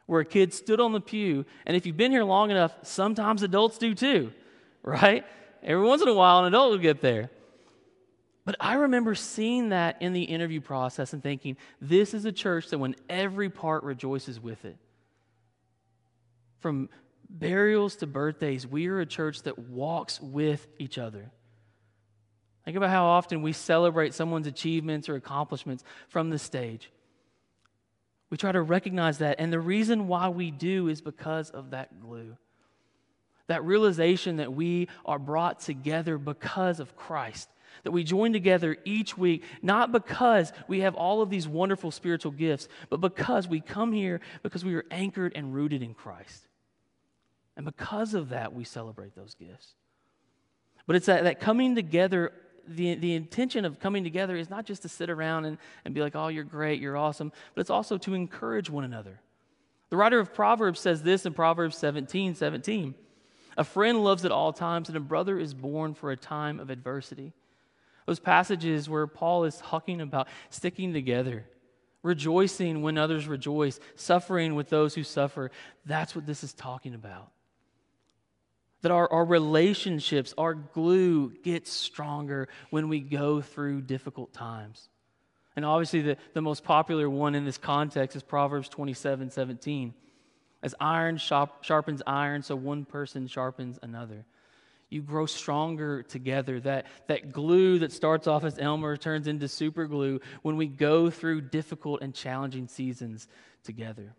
where 0.08 0.22
a 0.22 0.26
kid 0.26 0.54
stood 0.54 0.80
on 0.80 0.92
the 0.92 1.00
pew. 1.00 1.46
And 1.68 1.78
if 1.78 1.86
you've 1.86 1.96
been 1.96 2.12
here 2.12 2.24
long 2.24 2.50
enough, 2.50 2.76
sometimes 2.82 3.44
adults 3.44 3.78
do 3.78 3.94
too, 3.94 4.34
right? 4.84 5.24
Every 5.62 5.86
once 5.86 6.02
in 6.02 6.08
a 6.08 6.14
while, 6.14 6.40
an 6.40 6.46
adult 6.46 6.72
will 6.72 6.80
get 6.80 7.00
there. 7.00 7.30
But 8.44 8.56
I 8.60 8.74
remember 8.74 9.14
seeing 9.14 9.70
that 9.70 10.02
in 10.02 10.14
the 10.14 10.24
interview 10.24 10.62
process 10.62 11.14
and 11.14 11.22
thinking, 11.22 11.58
this 11.80 12.16
is 12.16 12.26
a 12.26 12.32
church 12.32 12.70
that 12.70 12.80
when 12.80 12.96
every 13.08 13.52
part 13.52 13.84
rejoices 13.84 14.40
with 14.40 14.66
it. 14.66 14.78
From 16.60 16.90
burials 17.30 17.98
to 17.98 18.08
birthdays, 18.08 18.66
we 18.66 18.88
are 18.88 19.00
a 19.00 19.06
church 19.06 19.44
that 19.44 19.60
walks 19.60 20.20
with 20.20 20.68
each 20.80 20.98
other. 20.98 21.32
Think 22.66 22.78
about 22.78 22.90
how 22.90 23.06
often 23.06 23.42
we 23.42 23.54
celebrate 23.54 24.14
someone's 24.14 24.48
achievements 24.48 25.10
or 25.10 25.16
accomplishments 25.16 25.84
from 26.08 26.30
the 26.30 26.40
stage. 26.40 26.92
We 28.30 28.38
try 28.38 28.52
to 28.52 28.62
recognize 28.62 29.20
that, 29.20 29.40
and 29.40 29.52
the 29.52 29.60
reason 29.60 30.08
why 30.08 30.30
we 30.30 30.52
do 30.52 30.88
is 30.88 31.02
because 31.02 31.50
of 31.50 31.72
that 31.72 32.00
glue. 32.00 32.38
That 33.48 33.64
realization 33.64 34.38
that 34.38 34.54
we 34.54 34.88
are 35.06 35.18
brought 35.18 35.62
together 35.62 36.20
because 36.20 36.80
of 36.80 36.96
Christ. 36.96 37.50
That 37.84 37.92
we 37.92 38.04
join 38.04 38.34
together 38.34 38.78
each 38.86 39.18
week, 39.18 39.44
not 39.64 39.92
because 39.92 40.54
we 40.68 40.82
have 40.82 40.96
all 40.96 41.22
of 41.22 41.30
these 41.30 41.48
wonderful 41.48 41.90
spiritual 41.90 42.32
gifts, 42.32 42.68
but 42.90 43.02
because 43.02 43.48
we 43.48 43.62
come 43.62 43.92
here 43.92 44.22
because 44.44 44.64
we 44.64 44.76
are 44.76 44.86
anchored 44.92 45.32
and 45.36 45.54
rooted 45.54 45.82
in 45.82 45.96
Christ. 45.96 46.49
And 47.60 47.66
because 47.66 48.14
of 48.14 48.30
that, 48.30 48.54
we 48.54 48.64
celebrate 48.64 49.18
those 49.18 49.34
gifts. 49.34 49.74
But 50.88 50.96
it's 50.96 51.08
that, 51.08 51.26
that 51.26 51.42
coming 51.42 51.76
together, 51.76 52.32
the, 52.66 52.96
the 52.96 53.16
intention 53.16 53.66
of 53.66 53.82
coming 53.82 54.06
together 54.06 54.38
is 54.38 54.50
not 54.50 54.64
just 54.64 54.84
to 54.84 54.88
sit 54.88 55.10
around 55.10 55.44
and, 55.44 55.58
and 55.84 55.94
be 55.94 56.00
like, 56.00 56.16
oh, 56.16 56.30
you're 56.30 56.46
great, 56.46 56.80
you're 56.80 56.96
awesome, 56.96 57.34
but 57.54 57.60
it's 57.60 57.70
also 57.70 57.98
to 57.98 58.14
encourage 58.14 58.70
one 58.70 58.86
another. 58.86 59.20
The 59.90 59.98
writer 59.98 60.22
of 60.22 60.34
Proverbs 60.34 60.80
says 60.80 61.04
this 61.04 61.26
in 61.26 61.34
Proverbs 61.34 61.78
17 61.78 62.34
17. 62.36 62.96
A 63.58 63.64
friend 63.66 64.06
loves 64.06 64.24
at 64.24 64.32
all 64.32 64.54
times, 64.54 64.88
and 64.88 64.96
a 64.96 65.02
brother 65.02 65.38
is 65.38 65.54
born 65.54 65.96
for 65.96 66.12
a 66.12 66.16
time 66.16 66.62
of 66.62 66.70
adversity. 66.70 67.34
Those 68.06 68.22
passages 68.22 68.88
where 68.88 69.06
Paul 69.06 69.44
is 69.44 69.58
talking 69.58 70.00
about 70.00 70.30
sticking 70.50 70.94
together, 70.94 71.44
rejoicing 72.04 72.84
when 72.84 72.98
others 72.98 73.28
rejoice, 73.28 73.82
suffering 73.96 74.56
with 74.56 74.70
those 74.70 74.96
who 74.96 75.04
suffer. 75.04 75.52
That's 75.86 76.16
what 76.16 76.26
this 76.26 76.42
is 76.42 76.54
talking 76.54 76.94
about. 76.94 77.34
That 78.82 78.92
our, 78.92 79.12
our 79.12 79.26
relationships, 79.26 80.34
our 80.38 80.54
glue 80.54 81.32
gets 81.44 81.72
stronger 81.72 82.48
when 82.70 82.88
we 82.88 83.02
go 83.02 83.42
through 83.42 83.82
difficult 83.82 84.32
times. 84.34 84.88
And 85.56 85.66
obviously, 85.66 86.02
the, 86.02 86.18
the 86.34 86.42
most 86.42 86.64
popular 86.64 87.10
one 87.10 87.36
in 87.36 87.44
this 87.44 87.58
context 87.58 88.16
is 88.16 88.24
Proverbs 88.24 88.70
27 88.70 89.32
17. 89.32 89.94
As 90.62 90.76
iron 90.80 91.18
sharpens 91.18 92.02
iron, 92.06 92.42
so 92.44 92.56
one 92.56 92.86
person 92.86 93.28
sharpens 93.28 93.80
another. 93.82 94.26
You 94.90 95.02
grow 95.02 95.26
stronger 95.26 96.04
together. 96.04 96.60
That, 96.60 96.86
that 97.08 97.32
glue 97.32 97.80
that 97.80 97.92
starts 97.92 98.28
off 98.28 98.44
as 98.44 98.58
Elmer 98.58 98.98
turns 98.98 99.28
into 99.28 99.48
super 99.48 99.86
glue 99.86 100.20
when 100.42 100.58
we 100.58 100.68
go 100.68 101.10
through 101.10 101.42
difficult 101.42 102.02
and 102.02 102.14
challenging 102.14 102.68
seasons 102.68 103.28
together. 103.64 104.16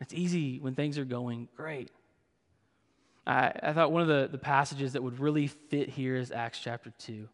It's 0.00 0.12
easy 0.12 0.58
when 0.58 0.74
things 0.74 0.98
are 0.98 1.04
going 1.04 1.48
great. 1.56 1.90
I, 3.26 3.52
I 3.62 3.72
thought 3.72 3.92
one 3.92 4.02
of 4.02 4.08
the, 4.08 4.28
the 4.30 4.38
passages 4.38 4.92
that 4.92 5.02
would 5.02 5.18
really 5.18 5.46
fit 5.46 5.88
here 5.88 6.16
is 6.16 6.30
Acts 6.30 6.58
chapter 6.58 6.92
2. 6.98 7.28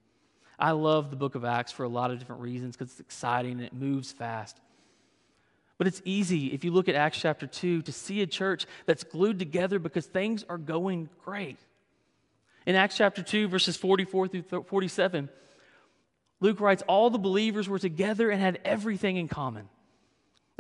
I 0.59 0.73
love 0.73 1.11
the 1.11 1.17
book 1.17 1.35
of 1.35 1.45
Acts 1.45 1.73
for 1.73 1.85
a 1.85 1.89
lot 1.89 2.11
of 2.11 2.19
different 2.19 2.43
reasons 2.43 2.77
because 2.77 2.93
it's 2.93 3.01
exciting 3.01 3.53
and 3.53 3.63
it 3.63 3.73
moves 3.73 4.13
fast. 4.13 4.61
But 5.79 5.87
it's 5.87 6.03
easy, 6.05 6.49
if 6.49 6.63
you 6.63 6.73
look 6.73 6.91
at 6.91 6.95
Acts 6.95 7.19
chapter 7.19 7.47
2, 7.47 7.83
to 7.83 7.93
see 7.93 8.21
a 8.21 8.27
church 8.27 8.67
that's 8.85 9.03
glued 9.03 9.39
together 9.39 9.79
because 9.79 10.05
things 10.05 10.45
are 10.47 10.59
going 10.59 11.09
great. 11.25 11.59
In 12.67 12.77
Acts 12.77 12.99
chapter 12.99 13.23
2, 13.23 13.49
verses 13.49 13.79
44 13.79 14.29
through 14.29 14.43
47, 14.43 15.31
Luke 16.41 16.61
writes, 16.61 16.83
All 16.87 17.09
the 17.09 17.19
believers 17.19 17.67
were 17.67 17.79
together 17.79 18.31
and 18.31 18.43
had 18.43 18.61
everything 18.63 19.17
in 19.17 19.29
common. 19.29 19.71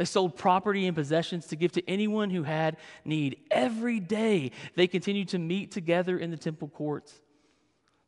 They 0.00 0.06
sold 0.06 0.34
property 0.34 0.86
and 0.86 0.96
possessions 0.96 1.48
to 1.48 1.56
give 1.56 1.72
to 1.72 1.86
anyone 1.86 2.30
who 2.30 2.42
had 2.42 2.78
need. 3.04 3.36
Every 3.50 4.00
day 4.00 4.52
they 4.74 4.86
continued 4.86 5.28
to 5.28 5.38
meet 5.38 5.72
together 5.72 6.18
in 6.18 6.30
the 6.30 6.38
temple 6.38 6.68
courts. 6.68 7.12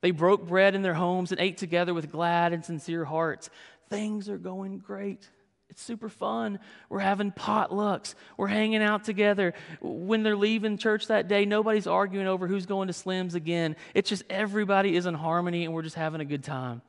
They 0.01 0.11
broke 0.11 0.49
bread 0.49 0.75
in 0.75 0.81
their 0.81 0.95
homes 0.95 1.33
and 1.33 1.39
ate 1.39 1.59
together 1.59 1.93
with 1.93 2.11
glad 2.11 2.55
and 2.55 2.65
sincere 2.65 3.05
hearts. 3.05 3.51
Things 3.91 4.31
are 4.31 4.39
going 4.39 4.79
great. 4.79 5.29
It's 5.69 5.83
super 5.83 6.09
fun. 6.09 6.61
We're 6.89 7.01
having 7.01 7.31
potlucks. 7.31 8.15
We're 8.39 8.47
hanging 8.47 8.83
out 8.83 9.05
together. 9.05 9.53
When 9.83 10.23
they're 10.23 10.35
leaving 10.35 10.79
church 10.79 11.09
that 11.09 11.29
day, 11.29 11.45
nobody's 11.45 11.87
arguing 11.87 12.27
over 12.27 12.47
who's 12.47 12.65
going 12.65 12.87
to 12.87 12.95
Slim's 12.95 13.35
again. 13.35 13.77
It's 13.93 14.09
just 14.09 14.23
everybody 14.31 14.97
is 14.97 15.05
in 15.05 15.13
harmony 15.13 15.67
and 15.67 15.75
we're 15.75 15.83
just 15.83 15.97
having 15.97 16.23
a 16.23 16.25
good 16.25 16.43
time. 16.43 16.81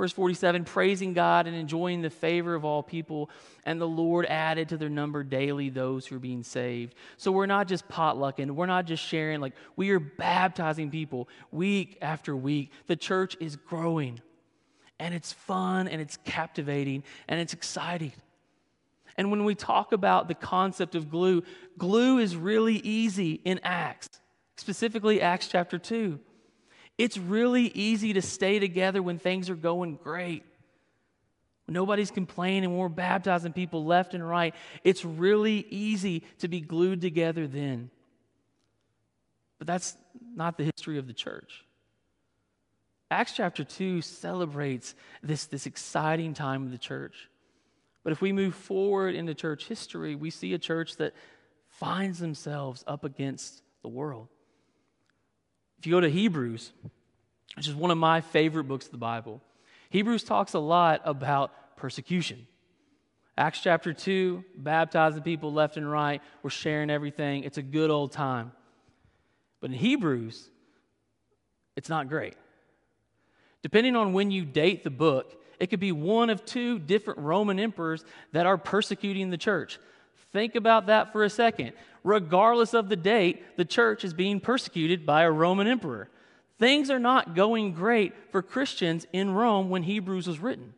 Verse 0.00 0.12
47 0.12 0.64
praising 0.64 1.12
God 1.12 1.46
and 1.46 1.54
enjoying 1.54 2.00
the 2.00 2.08
favor 2.08 2.54
of 2.54 2.64
all 2.64 2.82
people, 2.82 3.28
and 3.66 3.78
the 3.78 3.86
Lord 3.86 4.24
added 4.24 4.70
to 4.70 4.78
their 4.78 4.88
number 4.88 5.22
daily 5.22 5.68
those 5.68 6.06
who 6.06 6.16
are 6.16 6.20
being 6.20 6.42
saved. 6.42 6.94
So 7.18 7.30
we're 7.30 7.44
not 7.44 7.68
just 7.68 7.86
potlucking, 7.86 8.50
we're 8.52 8.64
not 8.64 8.86
just 8.86 9.04
sharing, 9.04 9.42
like, 9.42 9.52
we 9.76 9.90
are 9.90 10.00
baptizing 10.00 10.90
people 10.90 11.28
week 11.52 11.98
after 12.00 12.34
week. 12.34 12.72
The 12.86 12.96
church 12.96 13.36
is 13.40 13.56
growing 13.56 14.22
and 14.98 15.12
it's 15.12 15.34
fun 15.34 15.86
and 15.86 16.00
it's 16.00 16.16
captivating 16.24 17.04
and 17.28 17.38
it's 17.38 17.52
exciting. 17.52 18.14
And 19.18 19.30
when 19.30 19.44
we 19.44 19.54
talk 19.54 19.92
about 19.92 20.28
the 20.28 20.34
concept 20.34 20.94
of 20.94 21.10
glue, 21.10 21.42
glue 21.76 22.16
is 22.16 22.36
really 22.36 22.76
easy 22.76 23.32
in 23.44 23.60
Acts, 23.62 24.08
specifically 24.56 25.20
Acts 25.20 25.48
chapter 25.48 25.76
2. 25.76 26.18
It's 27.00 27.16
really 27.16 27.68
easy 27.68 28.12
to 28.12 28.20
stay 28.20 28.58
together 28.58 29.02
when 29.02 29.18
things 29.18 29.48
are 29.48 29.54
going 29.54 29.96
great. 29.96 30.44
When 31.64 31.72
nobody's 31.72 32.10
complaining, 32.10 32.76
we're 32.76 32.90
baptizing 32.90 33.54
people 33.54 33.86
left 33.86 34.12
and 34.12 34.28
right. 34.28 34.54
It's 34.84 35.02
really 35.02 35.66
easy 35.70 36.24
to 36.40 36.48
be 36.48 36.60
glued 36.60 37.00
together 37.00 37.46
then. 37.46 37.88
But 39.56 39.66
that's 39.66 39.96
not 40.34 40.58
the 40.58 40.64
history 40.64 40.98
of 40.98 41.06
the 41.06 41.14
church. 41.14 41.64
Acts 43.10 43.32
chapter 43.32 43.64
2 43.64 44.02
celebrates 44.02 44.94
this, 45.22 45.46
this 45.46 45.64
exciting 45.64 46.34
time 46.34 46.64
of 46.64 46.70
the 46.70 46.76
church. 46.76 47.30
But 48.04 48.12
if 48.12 48.20
we 48.20 48.30
move 48.30 48.54
forward 48.54 49.14
into 49.14 49.32
church 49.32 49.68
history, 49.68 50.16
we 50.16 50.28
see 50.28 50.52
a 50.52 50.58
church 50.58 50.96
that 50.96 51.14
finds 51.66 52.18
themselves 52.18 52.84
up 52.86 53.04
against 53.04 53.62
the 53.80 53.88
world. 53.88 54.28
If 55.80 55.86
you 55.86 55.92
go 55.92 56.00
to 56.00 56.10
Hebrews, 56.10 56.72
which 57.56 57.66
is 57.66 57.74
one 57.74 57.90
of 57.90 57.96
my 57.96 58.20
favorite 58.20 58.64
books 58.64 58.84
of 58.84 58.92
the 58.92 58.98
Bible, 58.98 59.40
Hebrews 59.88 60.24
talks 60.24 60.52
a 60.52 60.58
lot 60.58 61.00
about 61.06 61.76
persecution. 61.76 62.46
Acts 63.38 63.62
chapter 63.62 63.94
2, 63.94 64.44
baptizing 64.56 65.22
people 65.22 65.54
left 65.54 65.78
and 65.78 65.90
right, 65.90 66.20
we're 66.42 66.50
sharing 66.50 66.90
everything. 66.90 67.44
It's 67.44 67.56
a 67.56 67.62
good 67.62 67.88
old 67.88 68.12
time. 68.12 68.52
But 69.60 69.70
in 69.70 69.76
Hebrews, 69.78 70.50
it's 71.76 71.88
not 71.88 72.10
great. 72.10 72.34
Depending 73.62 73.96
on 73.96 74.12
when 74.12 74.30
you 74.30 74.44
date 74.44 74.84
the 74.84 74.90
book, 74.90 75.42
it 75.58 75.68
could 75.68 75.80
be 75.80 75.92
one 75.92 76.28
of 76.28 76.44
two 76.44 76.78
different 76.78 77.20
Roman 77.20 77.58
emperors 77.58 78.04
that 78.32 78.44
are 78.44 78.58
persecuting 78.58 79.30
the 79.30 79.38
church. 79.38 79.78
Think 80.32 80.54
about 80.54 80.86
that 80.86 81.12
for 81.12 81.24
a 81.24 81.30
second. 81.30 81.72
Regardless 82.04 82.72
of 82.74 82.88
the 82.88 82.96
date, 82.96 83.56
the 83.56 83.64
church 83.64 84.04
is 84.04 84.14
being 84.14 84.40
persecuted 84.40 85.04
by 85.04 85.22
a 85.22 85.30
Roman 85.30 85.66
emperor. 85.66 86.08
Things 86.58 86.90
are 86.90 86.98
not 86.98 87.34
going 87.34 87.72
great 87.72 88.12
for 88.30 88.42
Christians 88.42 89.06
in 89.12 89.30
Rome 89.32 89.70
when 89.70 89.82
Hebrews 89.82 90.26
was 90.26 90.38
written. 90.38 90.74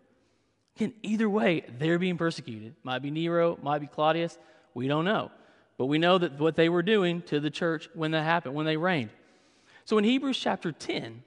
Again, 0.76 0.94
either 1.02 1.28
way, 1.28 1.64
they're 1.78 1.98
being 1.98 2.16
persecuted. 2.16 2.74
Might 2.82 3.00
be 3.00 3.10
Nero, 3.10 3.58
might 3.62 3.80
be 3.80 3.86
Claudius, 3.86 4.38
we 4.74 4.88
don't 4.88 5.04
know. 5.04 5.30
But 5.76 5.86
we 5.86 5.98
know 5.98 6.18
that 6.18 6.38
what 6.38 6.56
they 6.56 6.68
were 6.68 6.82
doing 6.82 7.22
to 7.22 7.40
the 7.40 7.50
church 7.50 7.88
when 7.94 8.12
that 8.12 8.22
happened, 8.22 8.54
when 8.54 8.66
they 8.66 8.76
reigned. 8.76 9.10
So 9.84 9.98
in 9.98 10.04
Hebrews 10.04 10.38
chapter 10.38 10.72
10, 10.72 11.22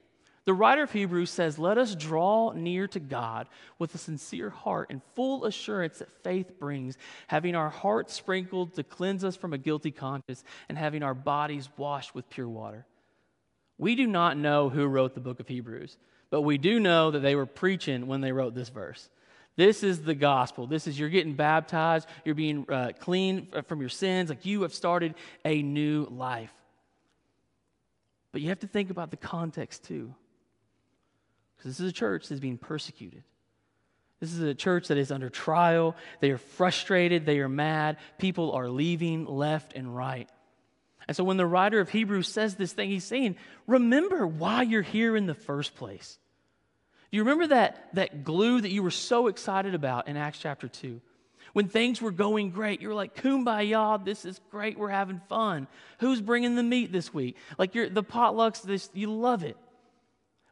the 0.46 0.54
writer 0.54 0.84
of 0.84 0.92
Hebrews 0.92 1.32
says, 1.32 1.58
Let 1.58 1.80
us 1.80 1.96
draw 1.96 2.52
near 2.52 2.88
to 2.90 3.00
God 3.00 3.48
with 3.80 3.96
a 3.96 3.98
sincere 3.98 4.52
heart 4.52 4.92
and 4.92 5.02
full 5.16 5.46
assurance 5.46 6.00
that 6.00 6.24
faith 6.24 6.60
brings, 6.60 6.98
having 7.28 7.56
our 7.56 7.70
hearts 7.70 8.14
sprinkled 8.14 8.76
to 8.76 8.84
cleanse 8.84 9.24
us 9.24 9.36
from 9.36 9.54
a 9.54 9.58
guilty 9.58 9.90
conscience 9.90 10.44
and 10.70 10.78
having 10.78 11.02
our 11.02 11.16
bodies 11.16 11.70
washed 11.78 12.14
with 12.14 12.30
pure 12.30 12.48
water. 12.48 12.86
We 13.80 13.96
do 13.96 14.06
not 14.06 14.38
know 14.38 14.70
who 14.70 14.86
wrote 14.86 15.16
the 15.16 15.20
book 15.20 15.40
of 15.40 15.48
Hebrews, 15.48 15.98
but 16.30 16.42
we 16.42 16.60
do 16.60 16.80
know 16.80 17.10
that 17.10 17.20
they 17.20 17.36
were 17.36 17.48
preaching 17.48 18.06
when 18.06 18.22
they 18.22 18.32
wrote 18.32 18.54
this 18.54 18.70
verse. 18.70 19.10
This 19.56 19.84
is 19.84 20.04
the 20.04 20.16
gospel. 20.16 20.68
This 20.68 20.86
is 20.86 21.00
you're 21.00 21.10
getting 21.10 21.34
baptized, 21.34 22.08
you're 22.24 22.36
being 22.36 22.66
uh, 22.70 22.92
clean 23.00 23.48
from 23.68 23.80
your 23.80 23.90
sins, 23.90 24.30
like 24.30 24.46
you 24.46 24.62
have 24.62 24.74
started 24.74 25.16
a 25.44 25.64
new 25.64 26.06
life. 26.12 26.54
But 28.32 28.42
you 28.42 28.50
have 28.50 28.60
to 28.60 28.68
think 28.68 28.92
about 28.92 29.12
the 29.12 29.18
context 29.18 29.86
too. 29.86 30.14
Because 31.58 31.72
this 31.72 31.80
is 31.80 31.90
a 31.90 31.94
church 31.94 32.28
that's 32.28 32.42
being 32.42 32.58
persecuted. 32.58 33.24
This 34.20 34.34
is 34.34 34.40
a 34.40 34.56
church 34.56 34.88
that 34.88 34.98
is 34.98 35.12
under 35.12 35.30
trial. 35.30 35.96
They 36.20 36.32
are 36.32 36.38
frustrated. 36.38 37.26
They 37.26 37.40
are 37.40 37.50
mad. 37.50 37.98
People 38.18 38.54
are 38.54 38.70
leaving 38.70 39.26
left 39.26 39.74
and 39.76 39.96
right. 39.96 40.30
And 41.08 41.16
so 41.16 41.24
when 41.24 41.38
the 41.38 41.46
writer 41.46 41.80
of 41.80 41.90
Hebrews 41.90 42.28
says 42.28 42.56
this 42.56 42.74
thing, 42.74 42.90
he's 42.90 43.04
saying, 43.04 43.36
remember 43.68 44.26
why 44.26 44.64
you're 44.64 44.82
here 44.82 45.16
in 45.16 45.28
the 45.28 45.36
first 45.36 45.76
place. 45.76 46.18
Do 47.12 47.18
you 47.18 47.24
remember 47.24 47.48
that, 47.48 47.90
that 47.94 48.24
glue 48.24 48.62
that 48.62 48.72
you 48.72 48.82
were 48.82 48.92
so 48.92 49.28
excited 49.28 49.76
about 49.76 50.08
in 50.08 50.18
Acts 50.18 50.40
chapter 50.40 50.68
2? 50.68 51.00
When 51.54 51.68
things 51.70 52.02
were 52.02 52.12
going 52.12 52.50
great, 52.50 52.82
you 52.82 52.90
were 52.90 52.96
like, 52.96 53.16
kumbaya, 53.16 54.04
this 54.04 54.26
is 54.26 54.42
great, 54.52 54.78
we're 54.78 54.90
having 54.90 55.22
fun. 55.30 55.68
Who's 56.00 56.20
bringing 56.20 56.56
the 56.56 56.64
meat 56.64 56.92
this 56.92 57.14
week? 57.14 57.38
Like 57.58 57.76
you're, 57.76 57.88
the 57.88 58.04
potlucks, 58.04 58.62
this, 58.62 58.90
you 58.94 59.12
love 59.14 59.44
it. 59.44 59.56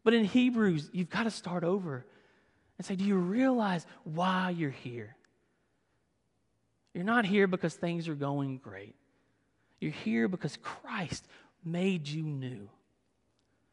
But 0.04 0.14
in 0.14 0.26
Hebrews, 0.26 0.90
you've 0.92 1.10
got 1.10 1.24
to 1.24 1.32
start 1.32 1.64
over 1.64 2.06
and 2.78 2.86
say, 2.86 2.96
Do 2.96 3.06
you 3.06 3.16
realize 3.16 3.86
why 4.04 4.50
you're 4.50 4.70
here? 4.70 5.16
You're 6.94 7.04
not 7.04 7.26
here 7.26 7.48
because 7.48 7.74
things 7.74 8.08
are 8.08 8.16
going 8.16 8.58
great. 8.58 8.96
You're 9.80 9.92
here 9.92 10.28
because 10.28 10.58
Christ 10.62 11.26
made 11.66 12.08
you 12.08 12.24
new. 12.24 12.70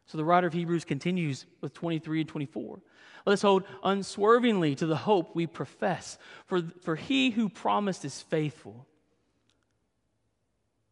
So 0.07 0.19
the 0.19 0.25
writer 0.25 0.47
of 0.47 0.53
Hebrews 0.53 0.85
continues 0.85 1.47
with 1.61 1.75
23 1.75 2.21
and 2.21 2.29
24. 2.29 2.81
Let 3.27 3.33
us 3.33 3.43
hold 3.43 3.65
unswervingly 3.85 4.75
to 4.77 4.87
the 4.87 4.97
hope 4.97 5.35
we 5.35 5.47
profess, 5.47 6.19
for, 6.47 6.63
for 6.83 6.97
he 6.97 7.31
who 7.31 7.49
promised 7.49 8.05
is 8.05 8.23
faithful. 8.23 8.87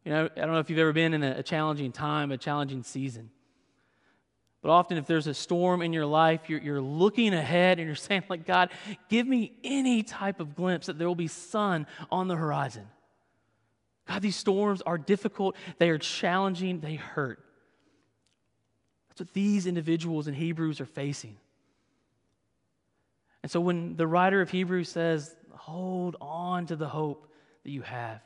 You 0.05 0.11
know, 0.11 0.29
I 0.35 0.39
don't 0.39 0.53
know 0.53 0.59
if 0.59 0.69
you've 0.69 0.79
ever 0.79 0.93
been 0.93 1.13
in 1.13 1.23
a, 1.23 1.39
a 1.39 1.43
challenging 1.43 1.91
time, 1.91 2.31
a 2.31 2.37
challenging 2.37 2.83
season. 2.83 3.31
But 4.61 4.71
often, 4.71 4.97
if 4.97 5.07
there's 5.07 5.27
a 5.27 5.33
storm 5.33 5.81
in 5.81 5.93
your 5.93 6.05
life, 6.05 6.49
you're, 6.49 6.59
you're 6.59 6.81
looking 6.81 7.33
ahead 7.33 7.79
and 7.79 7.87
you're 7.87 7.95
saying, 7.95 8.23
like, 8.29 8.45
God, 8.45 8.69
give 9.07 9.25
me 9.25 9.53
any 9.63 10.03
type 10.03 10.39
of 10.39 10.55
glimpse 10.55 10.87
that 10.87 10.97
there 10.97 11.07
will 11.07 11.15
be 11.15 11.27
sun 11.27 11.87
on 12.11 12.27
the 12.27 12.35
horizon. 12.35 12.87
God, 14.07 14.21
these 14.21 14.35
storms 14.35 14.81
are 14.81 14.97
difficult, 14.97 15.55
they 15.77 15.89
are 15.89 15.99
challenging, 15.99 16.79
they 16.79 16.95
hurt. 16.95 17.43
That's 19.09 19.21
what 19.21 19.33
these 19.33 19.67
individuals 19.67 20.27
in 20.27 20.33
Hebrews 20.33 20.81
are 20.81 20.85
facing. 20.85 21.37
And 23.43 23.51
so 23.51 23.61
when 23.61 23.95
the 23.95 24.07
writer 24.07 24.41
of 24.41 24.49
Hebrews 24.49 24.89
says, 24.89 25.35
hold 25.51 26.15
on 26.19 26.65
to 26.67 26.75
the 26.75 26.89
hope 26.89 27.31
that 27.63 27.69
you 27.69 27.83
have, 27.83 28.21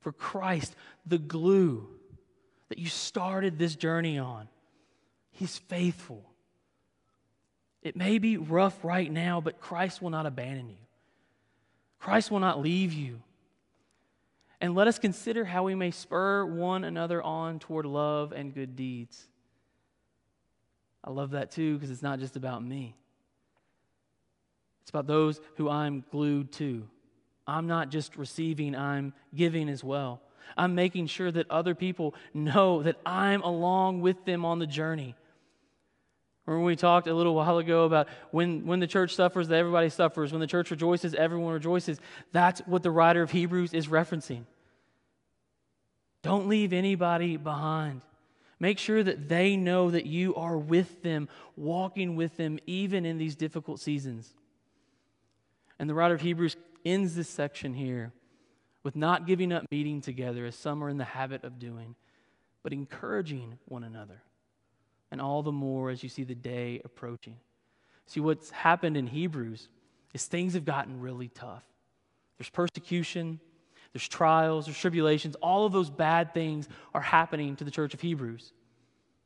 for 0.00 0.12
Christ, 0.12 0.74
the 1.04 1.18
glue 1.18 1.88
that 2.68 2.78
you 2.78 2.88
started 2.88 3.58
this 3.58 3.76
journey 3.76 4.18
on, 4.18 4.48
He's 5.36 5.58
faithful. 5.58 6.24
It 7.82 7.94
may 7.94 8.18
be 8.18 8.36
rough 8.36 8.84
right 8.84 9.10
now, 9.10 9.40
but 9.40 9.60
Christ 9.60 10.02
will 10.02 10.10
not 10.10 10.26
abandon 10.26 10.68
you. 10.68 10.76
Christ 12.00 12.30
will 12.30 12.40
not 12.40 12.60
leave 12.60 12.92
you. 12.92 13.20
And 14.60 14.74
let 14.74 14.88
us 14.88 14.98
consider 14.98 15.44
how 15.44 15.64
we 15.64 15.74
may 15.74 15.90
spur 15.90 16.44
one 16.46 16.84
another 16.84 17.22
on 17.22 17.58
toward 17.58 17.84
love 17.84 18.32
and 18.32 18.54
good 18.54 18.76
deeds. 18.76 19.28
I 21.04 21.10
love 21.10 21.32
that 21.32 21.50
too 21.50 21.74
because 21.74 21.90
it's 21.90 22.02
not 22.02 22.18
just 22.18 22.36
about 22.36 22.64
me. 22.64 22.96
It's 24.82 24.90
about 24.90 25.06
those 25.06 25.40
who 25.56 25.68
I'm 25.68 26.02
glued 26.10 26.52
to. 26.52 26.88
I'm 27.46 27.66
not 27.66 27.90
just 27.90 28.16
receiving, 28.16 28.74
I'm 28.74 29.12
giving 29.34 29.68
as 29.68 29.84
well. 29.84 30.22
I'm 30.56 30.74
making 30.74 31.08
sure 31.08 31.30
that 31.30 31.50
other 31.50 31.74
people 31.74 32.14
know 32.32 32.82
that 32.82 32.96
I'm 33.04 33.42
along 33.42 34.00
with 34.00 34.24
them 34.24 34.44
on 34.44 34.58
the 34.58 34.66
journey. 34.66 35.14
Remember 36.46 36.64
we 36.64 36.76
talked 36.76 37.08
a 37.08 37.14
little 37.14 37.34
while 37.34 37.58
ago 37.58 37.84
about 37.84 38.08
when, 38.30 38.66
when 38.66 38.78
the 38.78 38.86
church 38.86 39.14
suffers, 39.14 39.48
that 39.48 39.56
everybody 39.56 39.88
suffers. 39.88 40.30
When 40.30 40.40
the 40.40 40.46
church 40.46 40.70
rejoices, 40.70 41.12
everyone 41.14 41.52
rejoices. 41.52 42.00
That's 42.32 42.60
what 42.66 42.84
the 42.84 42.90
writer 42.90 43.22
of 43.22 43.32
Hebrews 43.32 43.74
is 43.74 43.88
referencing. 43.88 44.44
Don't 46.22 46.48
leave 46.48 46.72
anybody 46.72 47.36
behind. 47.36 48.02
Make 48.58 48.78
sure 48.78 49.02
that 49.02 49.28
they 49.28 49.56
know 49.56 49.90
that 49.90 50.06
you 50.06 50.34
are 50.36 50.56
with 50.56 51.02
them, 51.02 51.28
walking 51.56 52.16
with 52.16 52.36
them, 52.36 52.58
even 52.66 53.04
in 53.04 53.18
these 53.18 53.36
difficult 53.36 53.80
seasons. 53.80 54.32
And 55.78 55.90
the 55.90 55.94
writer 55.94 56.14
of 56.14 56.20
Hebrews 56.20 56.56
ends 56.84 57.16
this 57.16 57.28
section 57.28 57.74
here 57.74 58.12
with 58.82 58.96
not 58.96 59.26
giving 59.26 59.52
up 59.52 59.64
meeting 59.70 60.00
together, 60.00 60.46
as 60.46 60.54
some 60.54 60.82
are 60.82 60.88
in 60.88 60.96
the 60.96 61.04
habit 61.04 61.42
of 61.42 61.58
doing, 61.58 61.96
but 62.62 62.72
encouraging 62.72 63.58
one 63.66 63.82
another. 63.82 64.22
And 65.10 65.20
all 65.20 65.42
the 65.42 65.52
more 65.52 65.90
as 65.90 66.02
you 66.02 66.08
see 66.08 66.24
the 66.24 66.34
day 66.34 66.80
approaching. 66.84 67.36
See, 68.06 68.20
what's 68.20 68.50
happened 68.50 68.96
in 68.96 69.06
Hebrews 69.06 69.68
is 70.14 70.24
things 70.24 70.54
have 70.54 70.64
gotten 70.64 71.00
really 71.00 71.28
tough. 71.28 71.64
There's 72.38 72.50
persecution, 72.50 73.40
there's 73.92 74.08
trials, 74.08 74.66
there's 74.66 74.78
tribulations. 74.78 75.36
All 75.36 75.64
of 75.64 75.72
those 75.72 75.90
bad 75.90 76.34
things 76.34 76.68
are 76.94 77.00
happening 77.00 77.56
to 77.56 77.64
the 77.64 77.70
church 77.70 77.94
of 77.94 78.00
Hebrews, 78.00 78.52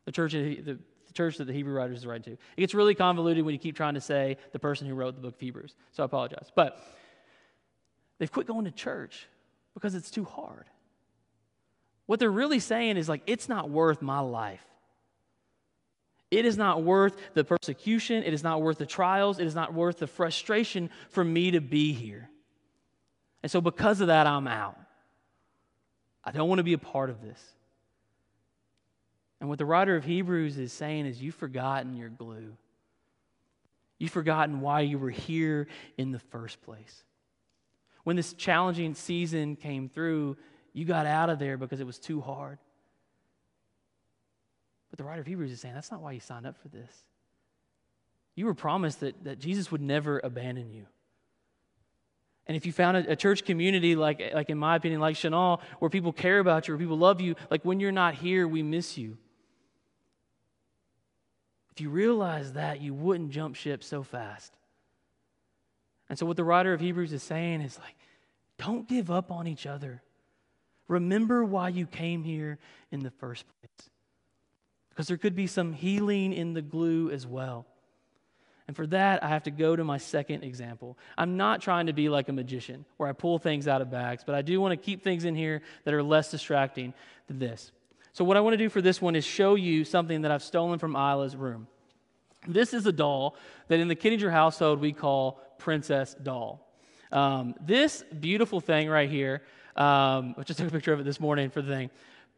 the 0.04 0.12
church, 0.12 0.32
the, 0.32 0.60
the 0.62 0.78
church 1.12 1.38
that 1.38 1.46
the 1.46 1.52
Hebrew 1.52 1.74
writers 1.74 1.98
is 1.98 2.06
writing 2.06 2.22
to. 2.24 2.32
It 2.32 2.60
gets 2.60 2.74
really 2.74 2.94
convoluted 2.94 3.44
when 3.44 3.52
you 3.52 3.58
keep 3.58 3.76
trying 3.76 3.94
to 3.94 4.00
say 4.00 4.36
the 4.52 4.58
person 4.58 4.86
who 4.86 4.94
wrote 4.94 5.16
the 5.16 5.20
book 5.20 5.34
of 5.34 5.40
Hebrews. 5.40 5.74
So 5.92 6.02
I 6.02 6.06
apologize. 6.06 6.50
But 6.54 6.80
they've 8.18 8.30
quit 8.30 8.46
going 8.46 8.64
to 8.64 8.70
church 8.70 9.26
because 9.74 9.94
it's 9.94 10.10
too 10.10 10.24
hard. 10.24 10.66
What 12.06 12.20
they're 12.20 12.30
really 12.30 12.60
saying 12.60 12.96
is 12.96 13.08
like, 13.08 13.22
it's 13.26 13.48
not 13.48 13.70
worth 13.70 14.02
my 14.02 14.20
life. 14.20 14.64
It 16.30 16.44
is 16.44 16.56
not 16.56 16.82
worth 16.84 17.16
the 17.34 17.44
persecution. 17.44 18.22
It 18.22 18.32
is 18.32 18.44
not 18.44 18.62
worth 18.62 18.78
the 18.78 18.86
trials. 18.86 19.38
It 19.38 19.46
is 19.46 19.54
not 19.54 19.74
worth 19.74 19.98
the 19.98 20.06
frustration 20.06 20.90
for 21.08 21.24
me 21.24 21.50
to 21.52 21.60
be 21.60 21.92
here. 21.92 22.30
And 23.42 23.50
so, 23.50 23.60
because 23.60 24.00
of 24.00 24.08
that, 24.08 24.26
I'm 24.26 24.46
out. 24.46 24.78
I 26.24 26.30
don't 26.30 26.48
want 26.48 26.58
to 26.58 26.64
be 26.64 26.74
a 26.74 26.78
part 26.78 27.10
of 27.10 27.20
this. 27.22 27.40
And 29.40 29.48
what 29.48 29.58
the 29.58 29.64
writer 29.64 29.96
of 29.96 30.04
Hebrews 30.04 30.58
is 30.58 30.72
saying 30.72 31.06
is, 31.06 31.20
you've 31.20 31.34
forgotten 31.34 31.96
your 31.96 32.10
glue. 32.10 32.56
You've 33.98 34.10
forgotten 34.10 34.60
why 34.60 34.80
you 34.80 34.98
were 34.98 35.10
here 35.10 35.66
in 35.96 36.12
the 36.12 36.18
first 36.18 36.62
place. 36.62 37.04
When 38.04 38.16
this 38.16 38.34
challenging 38.34 38.94
season 38.94 39.56
came 39.56 39.88
through, 39.88 40.36
you 40.72 40.84
got 40.84 41.06
out 41.06 41.30
of 41.30 41.38
there 41.38 41.56
because 41.56 41.80
it 41.80 41.86
was 41.86 41.98
too 41.98 42.20
hard. 42.20 42.58
But 44.90 44.98
the 44.98 45.04
writer 45.04 45.20
of 45.20 45.26
Hebrews 45.26 45.52
is 45.52 45.60
saying, 45.60 45.74
that's 45.74 45.90
not 45.90 46.02
why 46.02 46.12
you 46.12 46.20
signed 46.20 46.46
up 46.46 46.56
for 46.60 46.68
this. 46.68 47.04
You 48.34 48.46
were 48.46 48.54
promised 48.54 49.00
that, 49.00 49.24
that 49.24 49.38
Jesus 49.38 49.70
would 49.70 49.80
never 49.80 50.20
abandon 50.22 50.70
you. 50.72 50.86
And 52.46 52.56
if 52.56 52.66
you 52.66 52.72
found 52.72 52.96
a, 52.96 53.12
a, 53.12 53.16
church 53.16 53.44
community, 53.44 53.94
like, 53.94 54.32
like 54.34 54.50
in 54.50 54.58
my 54.58 54.74
opinion, 54.76 55.00
like 55.00 55.14
Chenal, 55.14 55.60
where 55.78 55.88
people 55.88 56.12
care 56.12 56.40
about 56.40 56.66
you, 56.66 56.74
where 56.74 56.80
people 56.80 56.98
love 56.98 57.20
you, 57.20 57.36
like 57.50 57.64
when 57.64 57.78
you're 57.78 57.92
not 57.92 58.14
here, 58.14 58.48
we 58.48 58.62
miss 58.62 58.98
you. 58.98 59.18
If 61.70 61.80
you 61.80 61.90
realize 61.90 62.54
that, 62.54 62.80
you 62.80 62.92
wouldn't 62.92 63.30
jump 63.30 63.54
ship 63.54 63.84
so 63.84 64.02
fast. 64.02 64.52
And 66.08 66.18
so, 66.18 66.26
what 66.26 66.36
the 66.36 66.44
writer 66.44 66.72
of 66.72 66.80
Hebrews 66.80 67.12
is 67.12 67.22
saying 67.22 67.60
is 67.60 67.78
like, 67.78 67.94
don't 68.58 68.88
give 68.88 69.10
up 69.10 69.30
on 69.30 69.46
each 69.46 69.64
other. 69.64 70.02
Remember 70.88 71.44
why 71.44 71.68
you 71.68 71.86
came 71.86 72.24
here 72.24 72.58
in 72.90 73.00
the 73.00 73.12
first 73.12 73.44
place. 73.46 73.90
Because 75.00 75.08
there 75.08 75.16
could 75.16 75.34
be 75.34 75.46
some 75.46 75.72
healing 75.72 76.34
in 76.34 76.52
the 76.52 76.60
glue 76.60 77.10
as 77.10 77.26
well. 77.26 77.64
And 78.68 78.76
for 78.76 78.86
that, 78.88 79.24
I 79.24 79.28
have 79.28 79.44
to 79.44 79.50
go 79.50 79.74
to 79.74 79.82
my 79.82 79.96
second 79.96 80.44
example. 80.44 80.98
I'm 81.16 81.38
not 81.38 81.62
trying 81.62 81.86
to 81.86 81.94
be 81.94 82.10
like 82.10 82.28
a 82.28 82.34
magician 82.34 82.84
where 82.98 83.08
I 83.08 83.12
pull 83.12 83.38
things 83.38 83.66
out 83.66 83.80
of 83.80 83.90
bags, 83.90 84.24
but 84.26 84.34
I 84.34 84.42
do 84.42 84.60
want 84.60 84.72
to 84.72 84.76
keep 84.76 85.02
things 85.02 85.24
in 85.24 85.34
here 85.34 85.62
that 85.84 85.94
are 85.94 86.02
less 86.02 86.30
distracting 86.30 86.92
than 87.28 87.38
this. 87.38 87.72
So, 88.12 88.24
what 88.24 88.36
I 88.36 88.40
want 88.40 88.52
to 88.52 88.58
do 88.58 88.68
for 88.68 88.82
this 88.82 89.00
one 89.00 89.16
is 89.16 89.24
show 89.24 89.54
you 89.54 89.86
something 89.86 90.20
that 90.20 90.30
I've 90.30 90.42
stolen 90.42 90.78
from 90.78 90.94
Isla's 90.94 91.34
room. 91.34 91.66
This 92.46 92.74
is 92.74 92.84
a 92.84 92.92
doll 92.92 93.36
that 93.68 93.80
in 93.80 93.88
the 93.88 93.96
Kittinger 93.96 94.30
household 94.30 94.82
we 94.82 94.92
call 94.92 95.40
Princess 95.56 96.14
Doll. 96.22 96.60
Um, 97.10 97.54
this 97.58 98.04
beautiful 98.20 98.60
thing 98.60 98.90
right 98.90 99.08
here, 99.08 99.40
um, 99.76 100.34
I 100.36 100.42
just 100.44 100.58
took 100.58 100.68
a 100.68 100.70
picture 100.70 100.92
of 100.92 101.00
it 101.00 101.04
this 101.04 101.20
morning 101.20 101.48
for 101.48 101.62
the 101.62 101.74
thing. 101.74 101.90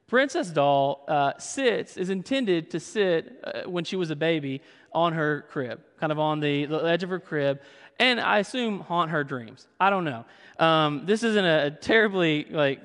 Princess 0.07 0.51
Doll 0.51 1.05
uh, 1.09 1.33
sits, 1.38 1.97
is 1.97 2.11
intended 2.11 2.71
to 2.73 2.81
sit 2.81 3.41
uh, 3.45 3.71
when 3.71 3.85
she 3.85 3.97
was 3.97 4.11
a 4.11 4.17
baby 4.17 4.61
on 4.93 5.15
her 5.15 5.47
crib, 5.51 5.81
kind 5.99 6.12
of 6.12 6.19
on 6.19 6.41
the, 6.41 6.67
the 6.67 6.79
edge 6.81 7.03
of 7.03 7.09
her 7.09 7.21
crib, 7.21 7.61
and 7.99 8.21
I 8.21 8.38
assume 8.38 8.81
haunt 8.81 9.11
her 9.11 9.25
dreams. 9.25 9.67
I 9.81 9.91
don't 9.91 10.05
know. 10.05 10.25
Um, 10.59 11.07
this 11.07 11.23
isn't 11.23 11.45
a, 11.45 11.71
terribly 11.71 12.47
like 12.51 12.81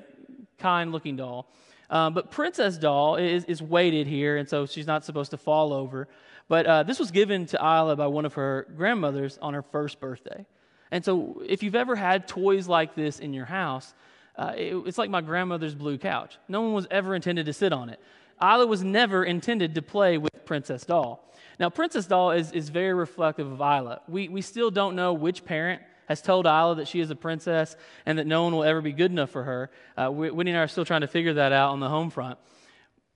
kind 0.58 0.90
looking 0.92 1.16
doll, 1.16 1.46
um, 1.90 2.14
but 2.14 2.30
Princess 2.30 2.78
Doll 2.78 3.16
is, 3.16 3.44
is 3.44 3.62
weighted 3.62 4.06
here, 4.06 4.36
and 4.36 4.48
so 4.48 4.66
she's 4.66 4.86
not 4.86 5.04
supposed 5.04 5.30
to 5.32 5.36
fall 5.36 5.72
over. 5.72 6.08
But 6.48 6.66
uh, 6.66 6.82
this 6.82 6.98
was 6.98 7.10
given 7.10 7.46
to 7.46 7.58
Isla 7.58 7.96
by 7.96 8.06
one 8.06 8.24
of 8.24 8.34
her 8.34 8.66
grandmothers 8.76 9.38
on 9.40 9.54
her 9.54 9.62
first 9.62 10.00
birthday. 10.00 10.46
And 10.90 11.04
so, 11.04 11.42
if 11.46 11.62
you've 11.62 11.74
ever 11.74 11.94
had 11.94 12.26
toys 12.26 12.66
like 12.66 12.94
this 12.94 13.18
in 13.18 13.34
your 13.34 13.44
house, 13.44 13.92
uh, 14.38 14.52
it, 14.56 14.74
it's 14.86 14.96
like 14.98 15.10
my 15.10 15.20
grandmother's 15.20 15.74
blue 15.74 15.98
couch. 15.98 16.38
No 16.48 16.62
one 16.62 16.72
was 16.72 16.86
ever 16.90 17.14
intended 17.14 17.46
to 17.46 17.52
sit 17.52 17.72
on 17.72 17.90
it. 17.90 18.00
Isla 18.40 18.66
was 18.66 18.84
never 18.84 19.24
intended 19.24 19.74
to 19.74 19.82
play 19.82 20.16
with 20.16 20.44
Princess 20.44 20.84
Doll. 20.84 21.24
Now, 21.58 21.70
Princess 21.70 22.06
Doll 22.06 22.30
is, 22.30 22.52
is 22.52 22.68
very 22.68 22.94
reflective 22.94 23.50
of 23.50 23.58
Isla. 23.58 24.02
We, 24.06 24.28
we 24.28 24.42
still 24.42 24.70
don't 24.70 24.94
know 24.94 25.12
which 25.12 25.44
parent 25.44 25.82
has 26.06 26.22
told 26.22 26.46
Isla 26.46 26.76
that 26.76 26.86
she 26.88 27.00
is 27.00 27.10
a 27.10 27.16
princess 27.16 27.76
and 28.06 28.18
that 28.18 28.26
no 28.26 28.44
one 28.44 28.54
will 28.54 28.64
ever 28.64 28.80
be 28.80 28.92
good 28.92 29.10
enough 29.10 29.30
for 29.30 29.42
her. 29.42 29.70
Uh, 29.96 30.08
Whitney 30.08 30.52
and 30.52 30.58
I 30.58 30.62
are 30.62 30.68
still 30.68 30.84
trying 30.84 31.00
to 31.00 31.08
figure 31.08 31.34
that 31.34 31.52
out 31.52 31.70
on 31.70 31.80
the 31.80 31.88
home 31.88 32.10
front. 32.10 32.38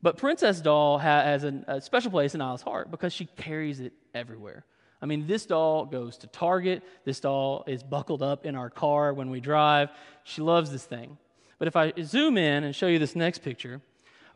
But 0.03 0.17
Princess 0.17 0.61
Doll 0.61 0.99
has 0.99 1.45
a, 1.45 1.65
a 1.69 1.81
special 1.81 2.11
place 2.11 2.35
in 2.35 2.41
Isla's 2.41 2.63
heart 2.63 2.91
because 2.91 3.13
she 3.13 3.27
carries 3.27 3.79
it 3.79 3.93
everywhere. 4.13 4.65
I 5.03 5.07
mean, 5.07 5.27
this 5.27 5.45
doll 5.45 5.85
goes 5.85 6.17
to 6.19 6.29
Target. 6.29 6.85
This 7.05 7.19
doll 7.19 7.65
is 7.67 7.83
buckled 7.83 8.23
up 8.23 8.47
in 8.47 8.55
our 8.55 8.71
car 8.71 9.13
when 9.13 9.31
we 9.31 9.41
drive. 9.41 9.91
She 10.23 10.41
loves 10.41 10.71
this 10.71 10.85
thing. 10.85 11.19
But 11.59 11.69
if 11.69 11.77
I 11.77 11.93
zoom 12.03 12.39
in 12.39 12.65
and 12.65 12.75
show 12.75 12.87
you 12.87 13.01
this 13.01 13.17
next 13.17 13.39
picture, 13.43 13.81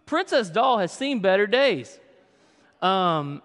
Princess 0.07 0.50
Doll 0.50 0.79
has 0.79 0.92
seen 0.92 1.20
better 1.20 1.46
days. 1.46 1.98
Um, 2.83 3.42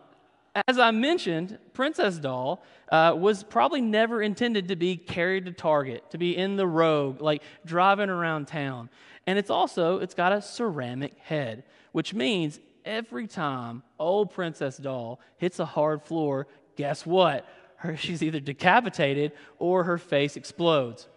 as 0.67 0.77
I 0.77 0.91
mentioned, 0.91 1.57
Princess 1.73 2.17
Doll 2.17 2.63
uh, 2.91 3.15
was 3.17 3.43
probably 3.43 3.81
never 3.81 4.21
intended 4.21 4.67
to 4.67 4.75
be 4.75 4.97
carried 4.97 5.45
to 5.45 5.51
Target, 5.51 6.09
to 6.11 6.17
be 6.17 6.35
in 6.35 6.57
the 6.57 6.67
road, 6.67 7.21
like 7.21 7.41
driving 7.65 8.09
around 8.09 8.47
town. 8.47 8.89
And 9.25 9.39
it's 9.39 9.49
also, 9.49 9.99
it's 9.99 10.13
got 10.13 10.33
a 10.33 10.41
ceramic 10.41 11.17
head, 11.19 11.63
which 11.91 12.13
means 12.13 12.59
every 12.83 13.27
time 13.27 13.83
old 13.99 14.31
Princess 14.31 14.77
Doll 14.77 15.19
hits 15.37 15.59
a 15.59 15.65
hard 15.65 16.03
floor, 16.03 16.47
guess 16.81 17.05
what? 17.05 17.47
Her, 17.75 17.95
she's 17.95 18.23
either 18.23 18.39
decapitated 18.39 19.33
or 19.59 19.83
her 19.83 19.99
face 19.99 20.35
explodes. 20.35 21.07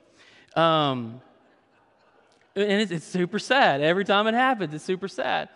Um, 0.55 1.22
and 2.55 2.83
it's, 2.83 2.92
it's, 2.92 3.07
super 3.07 3.38
sad. 3.38 3.81
Every 3.81 4.05
time 4.05 4.27
it 4.27 4.35
happens, 4.35 4.74
it's 4.74 4.85
super 4.85 5.09
sad. 5.09 5.48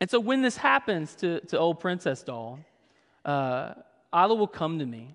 And 0.00 0.10
so 0.10 0.18
when 0.18 0.42
this 0.42 0.56
happens 0.56 1.14
to, 1.16 1.38
to 1.46 1.58
old 1.58 1.78
Princess 1.78 2.24
Doll, 2.24 2.58
uh, 3.24 3.74
Isla 4.12 4.34
will 4.34 4.48
come 4.48 4.80
to 4.80 4.84
me 4.84 5.14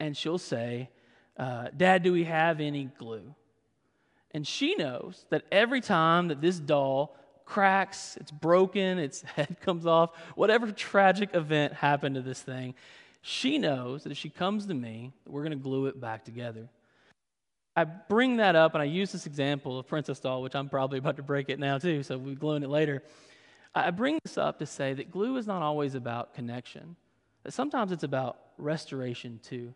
and 0.00 0.16
she'll 0.16 0.38
say, 0.38 0.88
uh, 1.36 1.66
Dad, 1.76 2.02
do 2.02 2.10
we 2.10 2.24
have 2.24 2.58
any 2.60 2.86
glue? 2.98 3.34
And 4.30 4.46
she 4.46 4.76
knows 4.76 5.26
that 5.28 5.42
every 5.52 5.82
time 5.82 6.28
that 6.28 6.40
this 6.40 6.58
doll 6.58 7.14
cracks, 7.44 8.16
it's 8.18 8.30
broken, 8.30 8.98
its 8.98 9.20
head 9.36 9.58
comes 9.60 9.84
off, 9.84 10.16
whatever 10.36 10.72
tragic 10.72 11.34
event 11.34 11.74
happened 11.74 12.14
to 12.14 12.22
this 12.22 12.40
thing, 12.40 12.74
she 13.20 13.58
knows 13.58 14.04
that 14.04 14.12
if 14.12 14.18
she 14.18 14.30
comes 14.30 14.66
to 14.66 14.74
me, 14.74 15.12
we're 15.26 15.42
going 15.42 15.56
to 15.56 15.62
glue 15.62 15.86
it 15.86 16.00
back 16.00 16.24
together. 16.24 16.68
I 17.76 17.84
bring 17.84 18.38
that 18.38 18.56
up 18.56 18.74
and 18.74 18.82
I 18.82 18.86
use 18.86 19.12
this 19.12 19.26
example 19.26 19.78
of 19.78 19.86
Princess 19.86 20.18
Doll, 20.18 20.42
which 20.42 20.54
I'm 20.54 20.68
probably 20.68 20.98
about 20.98 21.16
to 21.16 21.22
break 21.22 21.48
it 21.48 21.58
now 21.58 21.78
too, 21.78 22.02
so 22.02 22.18
we're 22.18 22.34
gluing 22.34 22.62
it 22.62 22.70
later. 22.70 23.02
I 23.74 23.90
bring 23.90 24.18
this 24.24 24.36
up 24.36 24.58
to 24.58 24.66
say 24.66 24.94
that 24.94 25.10
glue 25.10 25.36
is 25.36 25.46
not 25.46 25.62
always 25.62 25.94
about 25.94 26.34
connection, 26.34 26.96
that 27.44 27.52
sometimes 27.52 27.92
it's 27.92 28.02
about 28.02 28.38
restoration 28.56 29.38
too. 29.42 29.74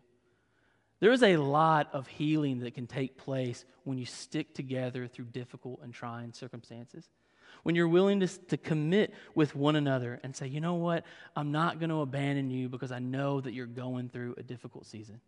There 0.99 1.11
is 1.11 1.23
a 1.23 1.37
lot 1.37 1.89
of 1.93 2.07
healing 2.07 2.59
that 2.59 2.75
can 2.75 2.87
take 2.87 3.17
place 3.17 3.65
when 3.83 3.97
you 3.97 4.05
stick 4.05 4.53
together 4.53 5.07
through 5.07 5.25
difficult 5.25 5.79
and 5.83 5.93
trying 5.93 6.33
circumstances. 6.33 7.09
When 7.63 7.75
you're 7.75 7.87
willing 7.87 8.19
to, 8.19 8.27
to 8.27 8.57
commit 8.57 9.13
with 9.35 9.55
one 9.55 9.75
another 9.75 10.19
and 10.23 10.35
say, 10.35 10.47
you 10.47 10.59
know 10.61 10.75
what, 10.75 11.05
I'm 11.35 11.51
not 11.51 11.79
going 11.79 11.89
to 11.89 12.01
abandon 12.01 12.49
you 12.49 12.69
because 12.69 12.91
I 12.91 12.99
know 12.99 13.39
that 13.39 13.53
you're 13.53 13.65
going 13.65 14.09
through 14.09 14.35
a 14.37 14.43
difficult 14.43 14.85
season. 14.85 15.21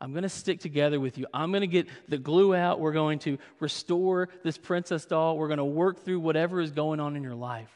I'm 0.00 0.12
going 0.12 0.24
to 0.24 0.28
stick 0.28 0.60
together 0.60 1.00
with 1.00 1.16
you. 1.18 1.26
I'm 1.32 1.50
going 1.52 1.62
to 1.62 1.66
get 1.66 1.86
the 2.08 2.18
glue 2.18 2.54
out. 2.54 2.80
We're 2.80 2.92
going 2.92 3.18
to 3.20 3.38
restore 3.60 4.28
this 4.42 4.58
princess 4.58 5.04
doll. 5.04 5.38
We're 5.38 5.48
going 5.48 5.58
to 5.58 5.64
work 5.64 6.04
through 6.04 6.20
whatever 6.20 6.60
is 6.60 6.70
going 6.70 7.00
on 7.00 7.16
in 7.16 7.22
your 7.22 7.34
life. 7.34 7.70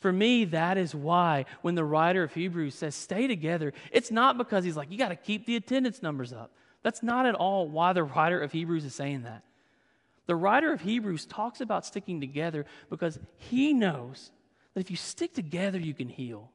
For 0.00 0.12
me, 0.12 0.46
that 0.46 0.78
is 0.78 0.94
why 0.94 1.44
when 1.62 1.74
the 1.74 1.84
writer 1.84 2.22
of 2.22 2.32
Hebrews 2.32 2.74
says 2.74 2.94
stay 2.94 3.26
together, 3.26 3.72
it's 3.92 4.10
not 4.10 4.38
because 4.38 4.64
he's 4.64 4.76
like, 4.76 4.90
you 4.90 4.96
got 4.96 5.10
to 5.10 5.16
keep 5.16 5.44
the 5.44 5.56
attendance 5.56 6.02
numbers 6.02 6.32
up. 6.32 6.52
That's 6.82 7.02
not 7.02 7.26
at 7.26 7.34
all 7.34 7.68
why 7.68 7.92
the 7.92 8.04
writer 8.04 8.40
of 8.40 8.52
Hebrews 8.52 8.84
is 8.84 8.94
saying 8.94 9.22
that. 9.22 9.44
The 10.30 10.36
writer 10.36 10.72
of 10.72 10.80
Hebrews 10.80 11.26
talks 11.26 11.60
about 11.60 11.84
sticking 11.84 12.20
together 12.20 12.64
because 12.88 13.18
he 13.36 13.72
knows 13.72 14.30
that 14.72 14.80
if 14.80 14.88
you 14.88 14.96
stick 14.96 15.34
together, 15.34 15.76
you 15.76 15.92
can 15.92 16.08
heal. 16.08 16.52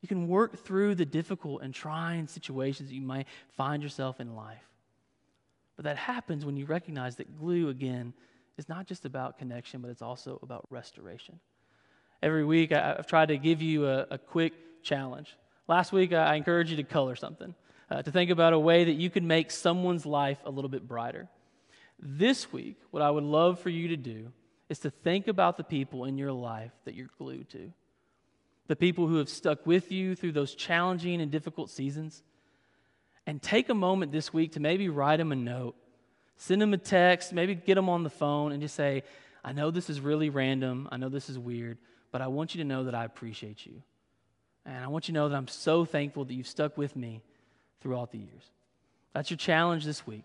You 0.00 0.06
can 0.06 0.28
work 0.28 0.64
through 0.64 0.94
the 0.94 1.04
difficult 1.04 1.62
and 1.62 1.74
trying 1.74 2.28
situations 2.28 2.88
that 2.88 2.94
you 2.94 3.02
might 3.02 3.26
find 3.56 3.82
yourself 3.82 4.20
in 4.20 4.36
life. 4.36 4.62
But 5.74 5.86
that 5.86 5.96
happens 5.96 6.44
when 6.44 6.56
you 6.56 6.66
recognize 6.66 7.16
that 7.16 7.36
glue, 7.36 7.68
again, 7.68 8.14
is 8.56 8.68
not 8.68 8.86
just 8.86 9.04
about 9.04 9.36
connection, 9.36 9.80
but 9.80 9.90
it's 9.90 10.02
also 10.02 10.38
about 10.44 10.68
restoration. 10.70 11.40
Every 12.22 12.44
week, 12.44 12.70
I've 12.70 13.08
tried 13.08 13.30
to 13.30 13.38
give 13.38 13.60
you 13.60 13.88
a, 13.88 14.06
a 14.12 14.18
quick 14.18 14.52
challenge. 14.84 15.36
Last 15.66 15.92
week, 15.92 16.12
I 16.12 16.36
encouraged 16.36 16.70
you 16.70 16.76
to 16.76 16.84
color 16.84 17.16
something, 17.16 17.56
uh, 17.90 18.02
to 18.02 18.12
think 18.12 18.30
about 18.30 18.52
a 18.52 18.58
way 18.60 18.84
that 18.84 18.94
you 18.94 19.10
can 19.10 19.26
make 19.26 19.50
someone's 19.50 20.06
life 20.06 20.38
a 20.44 20.50
little 20.50 20.70
bit 20.70 20.86
brighter. 20.86 21.28
This 21.98 22.52
week, 22.52 22.76
what 22.90 23.02
I 23.02 23.10
would 23.10 23.24
love 23.24 23.60
for 23.60 23.70
you 23.70 23.88
to 23.88 23.96
do 23.96 24.32
is 24.68 24.80
to 24.80 24.90
think 24.90 25.28
about 25.28 25.56
the 25.56 25.64
people 25.64 26.04
in 26.04 26.18
your 26.18 26.32
life 26.32 26.72
that 26.84 26.94
you're 26.94 27.10
glued 27.18 27.48
to, 27.50 27.72
the 28.66 28.76
people 28.76 29.06
who 29.06 29.16
have 29.16 29.28
stuck 29.28 29.66
with 29.66 29.92
you 29.92 30.14
through 30.14 30.32
those 30.32 30.54
challenging 30.54 31.20
and 31.20 31.30
difficult 31.30 31.70
seasons. 31.70 32.22
And 33.28 33.42
take 33.42 33.68
a 33.68 33.74
moment 33.74 34.12
this 34.12 34.32
week 34.32 34.52
to 34.52 34.60
maybe 34.60 34.88
write 34.88 35.16
them 35.16 35.32
a 35.32 35.36
note 35.36 35.74
Send 36.36 36.60
them 36.60 36.74
a 36.74 36.78
text, 36.78 37.32
maybe 37.32 37.54
get 37.54 37.74
them 37.74 37.88
on 37.88 38.02
the 38.02 38.10
phone 38.10 38.52
and 38.52 38.60
just 38.60 38.74
say, 38.74 39.02
I 39.42 39.52
know 39.52 39.70
this 39.70 39.88
is 39.88 40.00
really 40.00 40.28
random. 40.28 40.88
I 40.92 40.96
know 40.96 41.08
this 41.08 41.30
is 41.30 41.38
weird, 41.38 41.78
but 42.12 42.20
I 42.20 42.26
want 42.26 42.54
you 42.54 42.62
to 42.62 42.68
know 42.68 42.84
that 42.84 42.94
I 42.94 43.04
appreciate 43.04 43.64
you. 43.64 43.82
And 44.64 44.84
I 44.84 44.88
want 44.88 45.08
you 45.08 45.12
to 45.12 45.20
know 45.20 45.28
that 45.28 45.36
I'm 45.36 45.48
so 45.48 45.84
thankful 45.84 46.24
that 46.24 46.34
you've 46.34 46.48
stuck 46.48 46.76
with 46.76 46.94
me 46.94 47.22
throughout 47.80 48.10
the 48.10 48.18
years. 48.18 48.50
That's 49.14 49.30
your 49.30 49.38
challenge 49.38 49.84
this 49.84 50.06
week. 50.06 50.24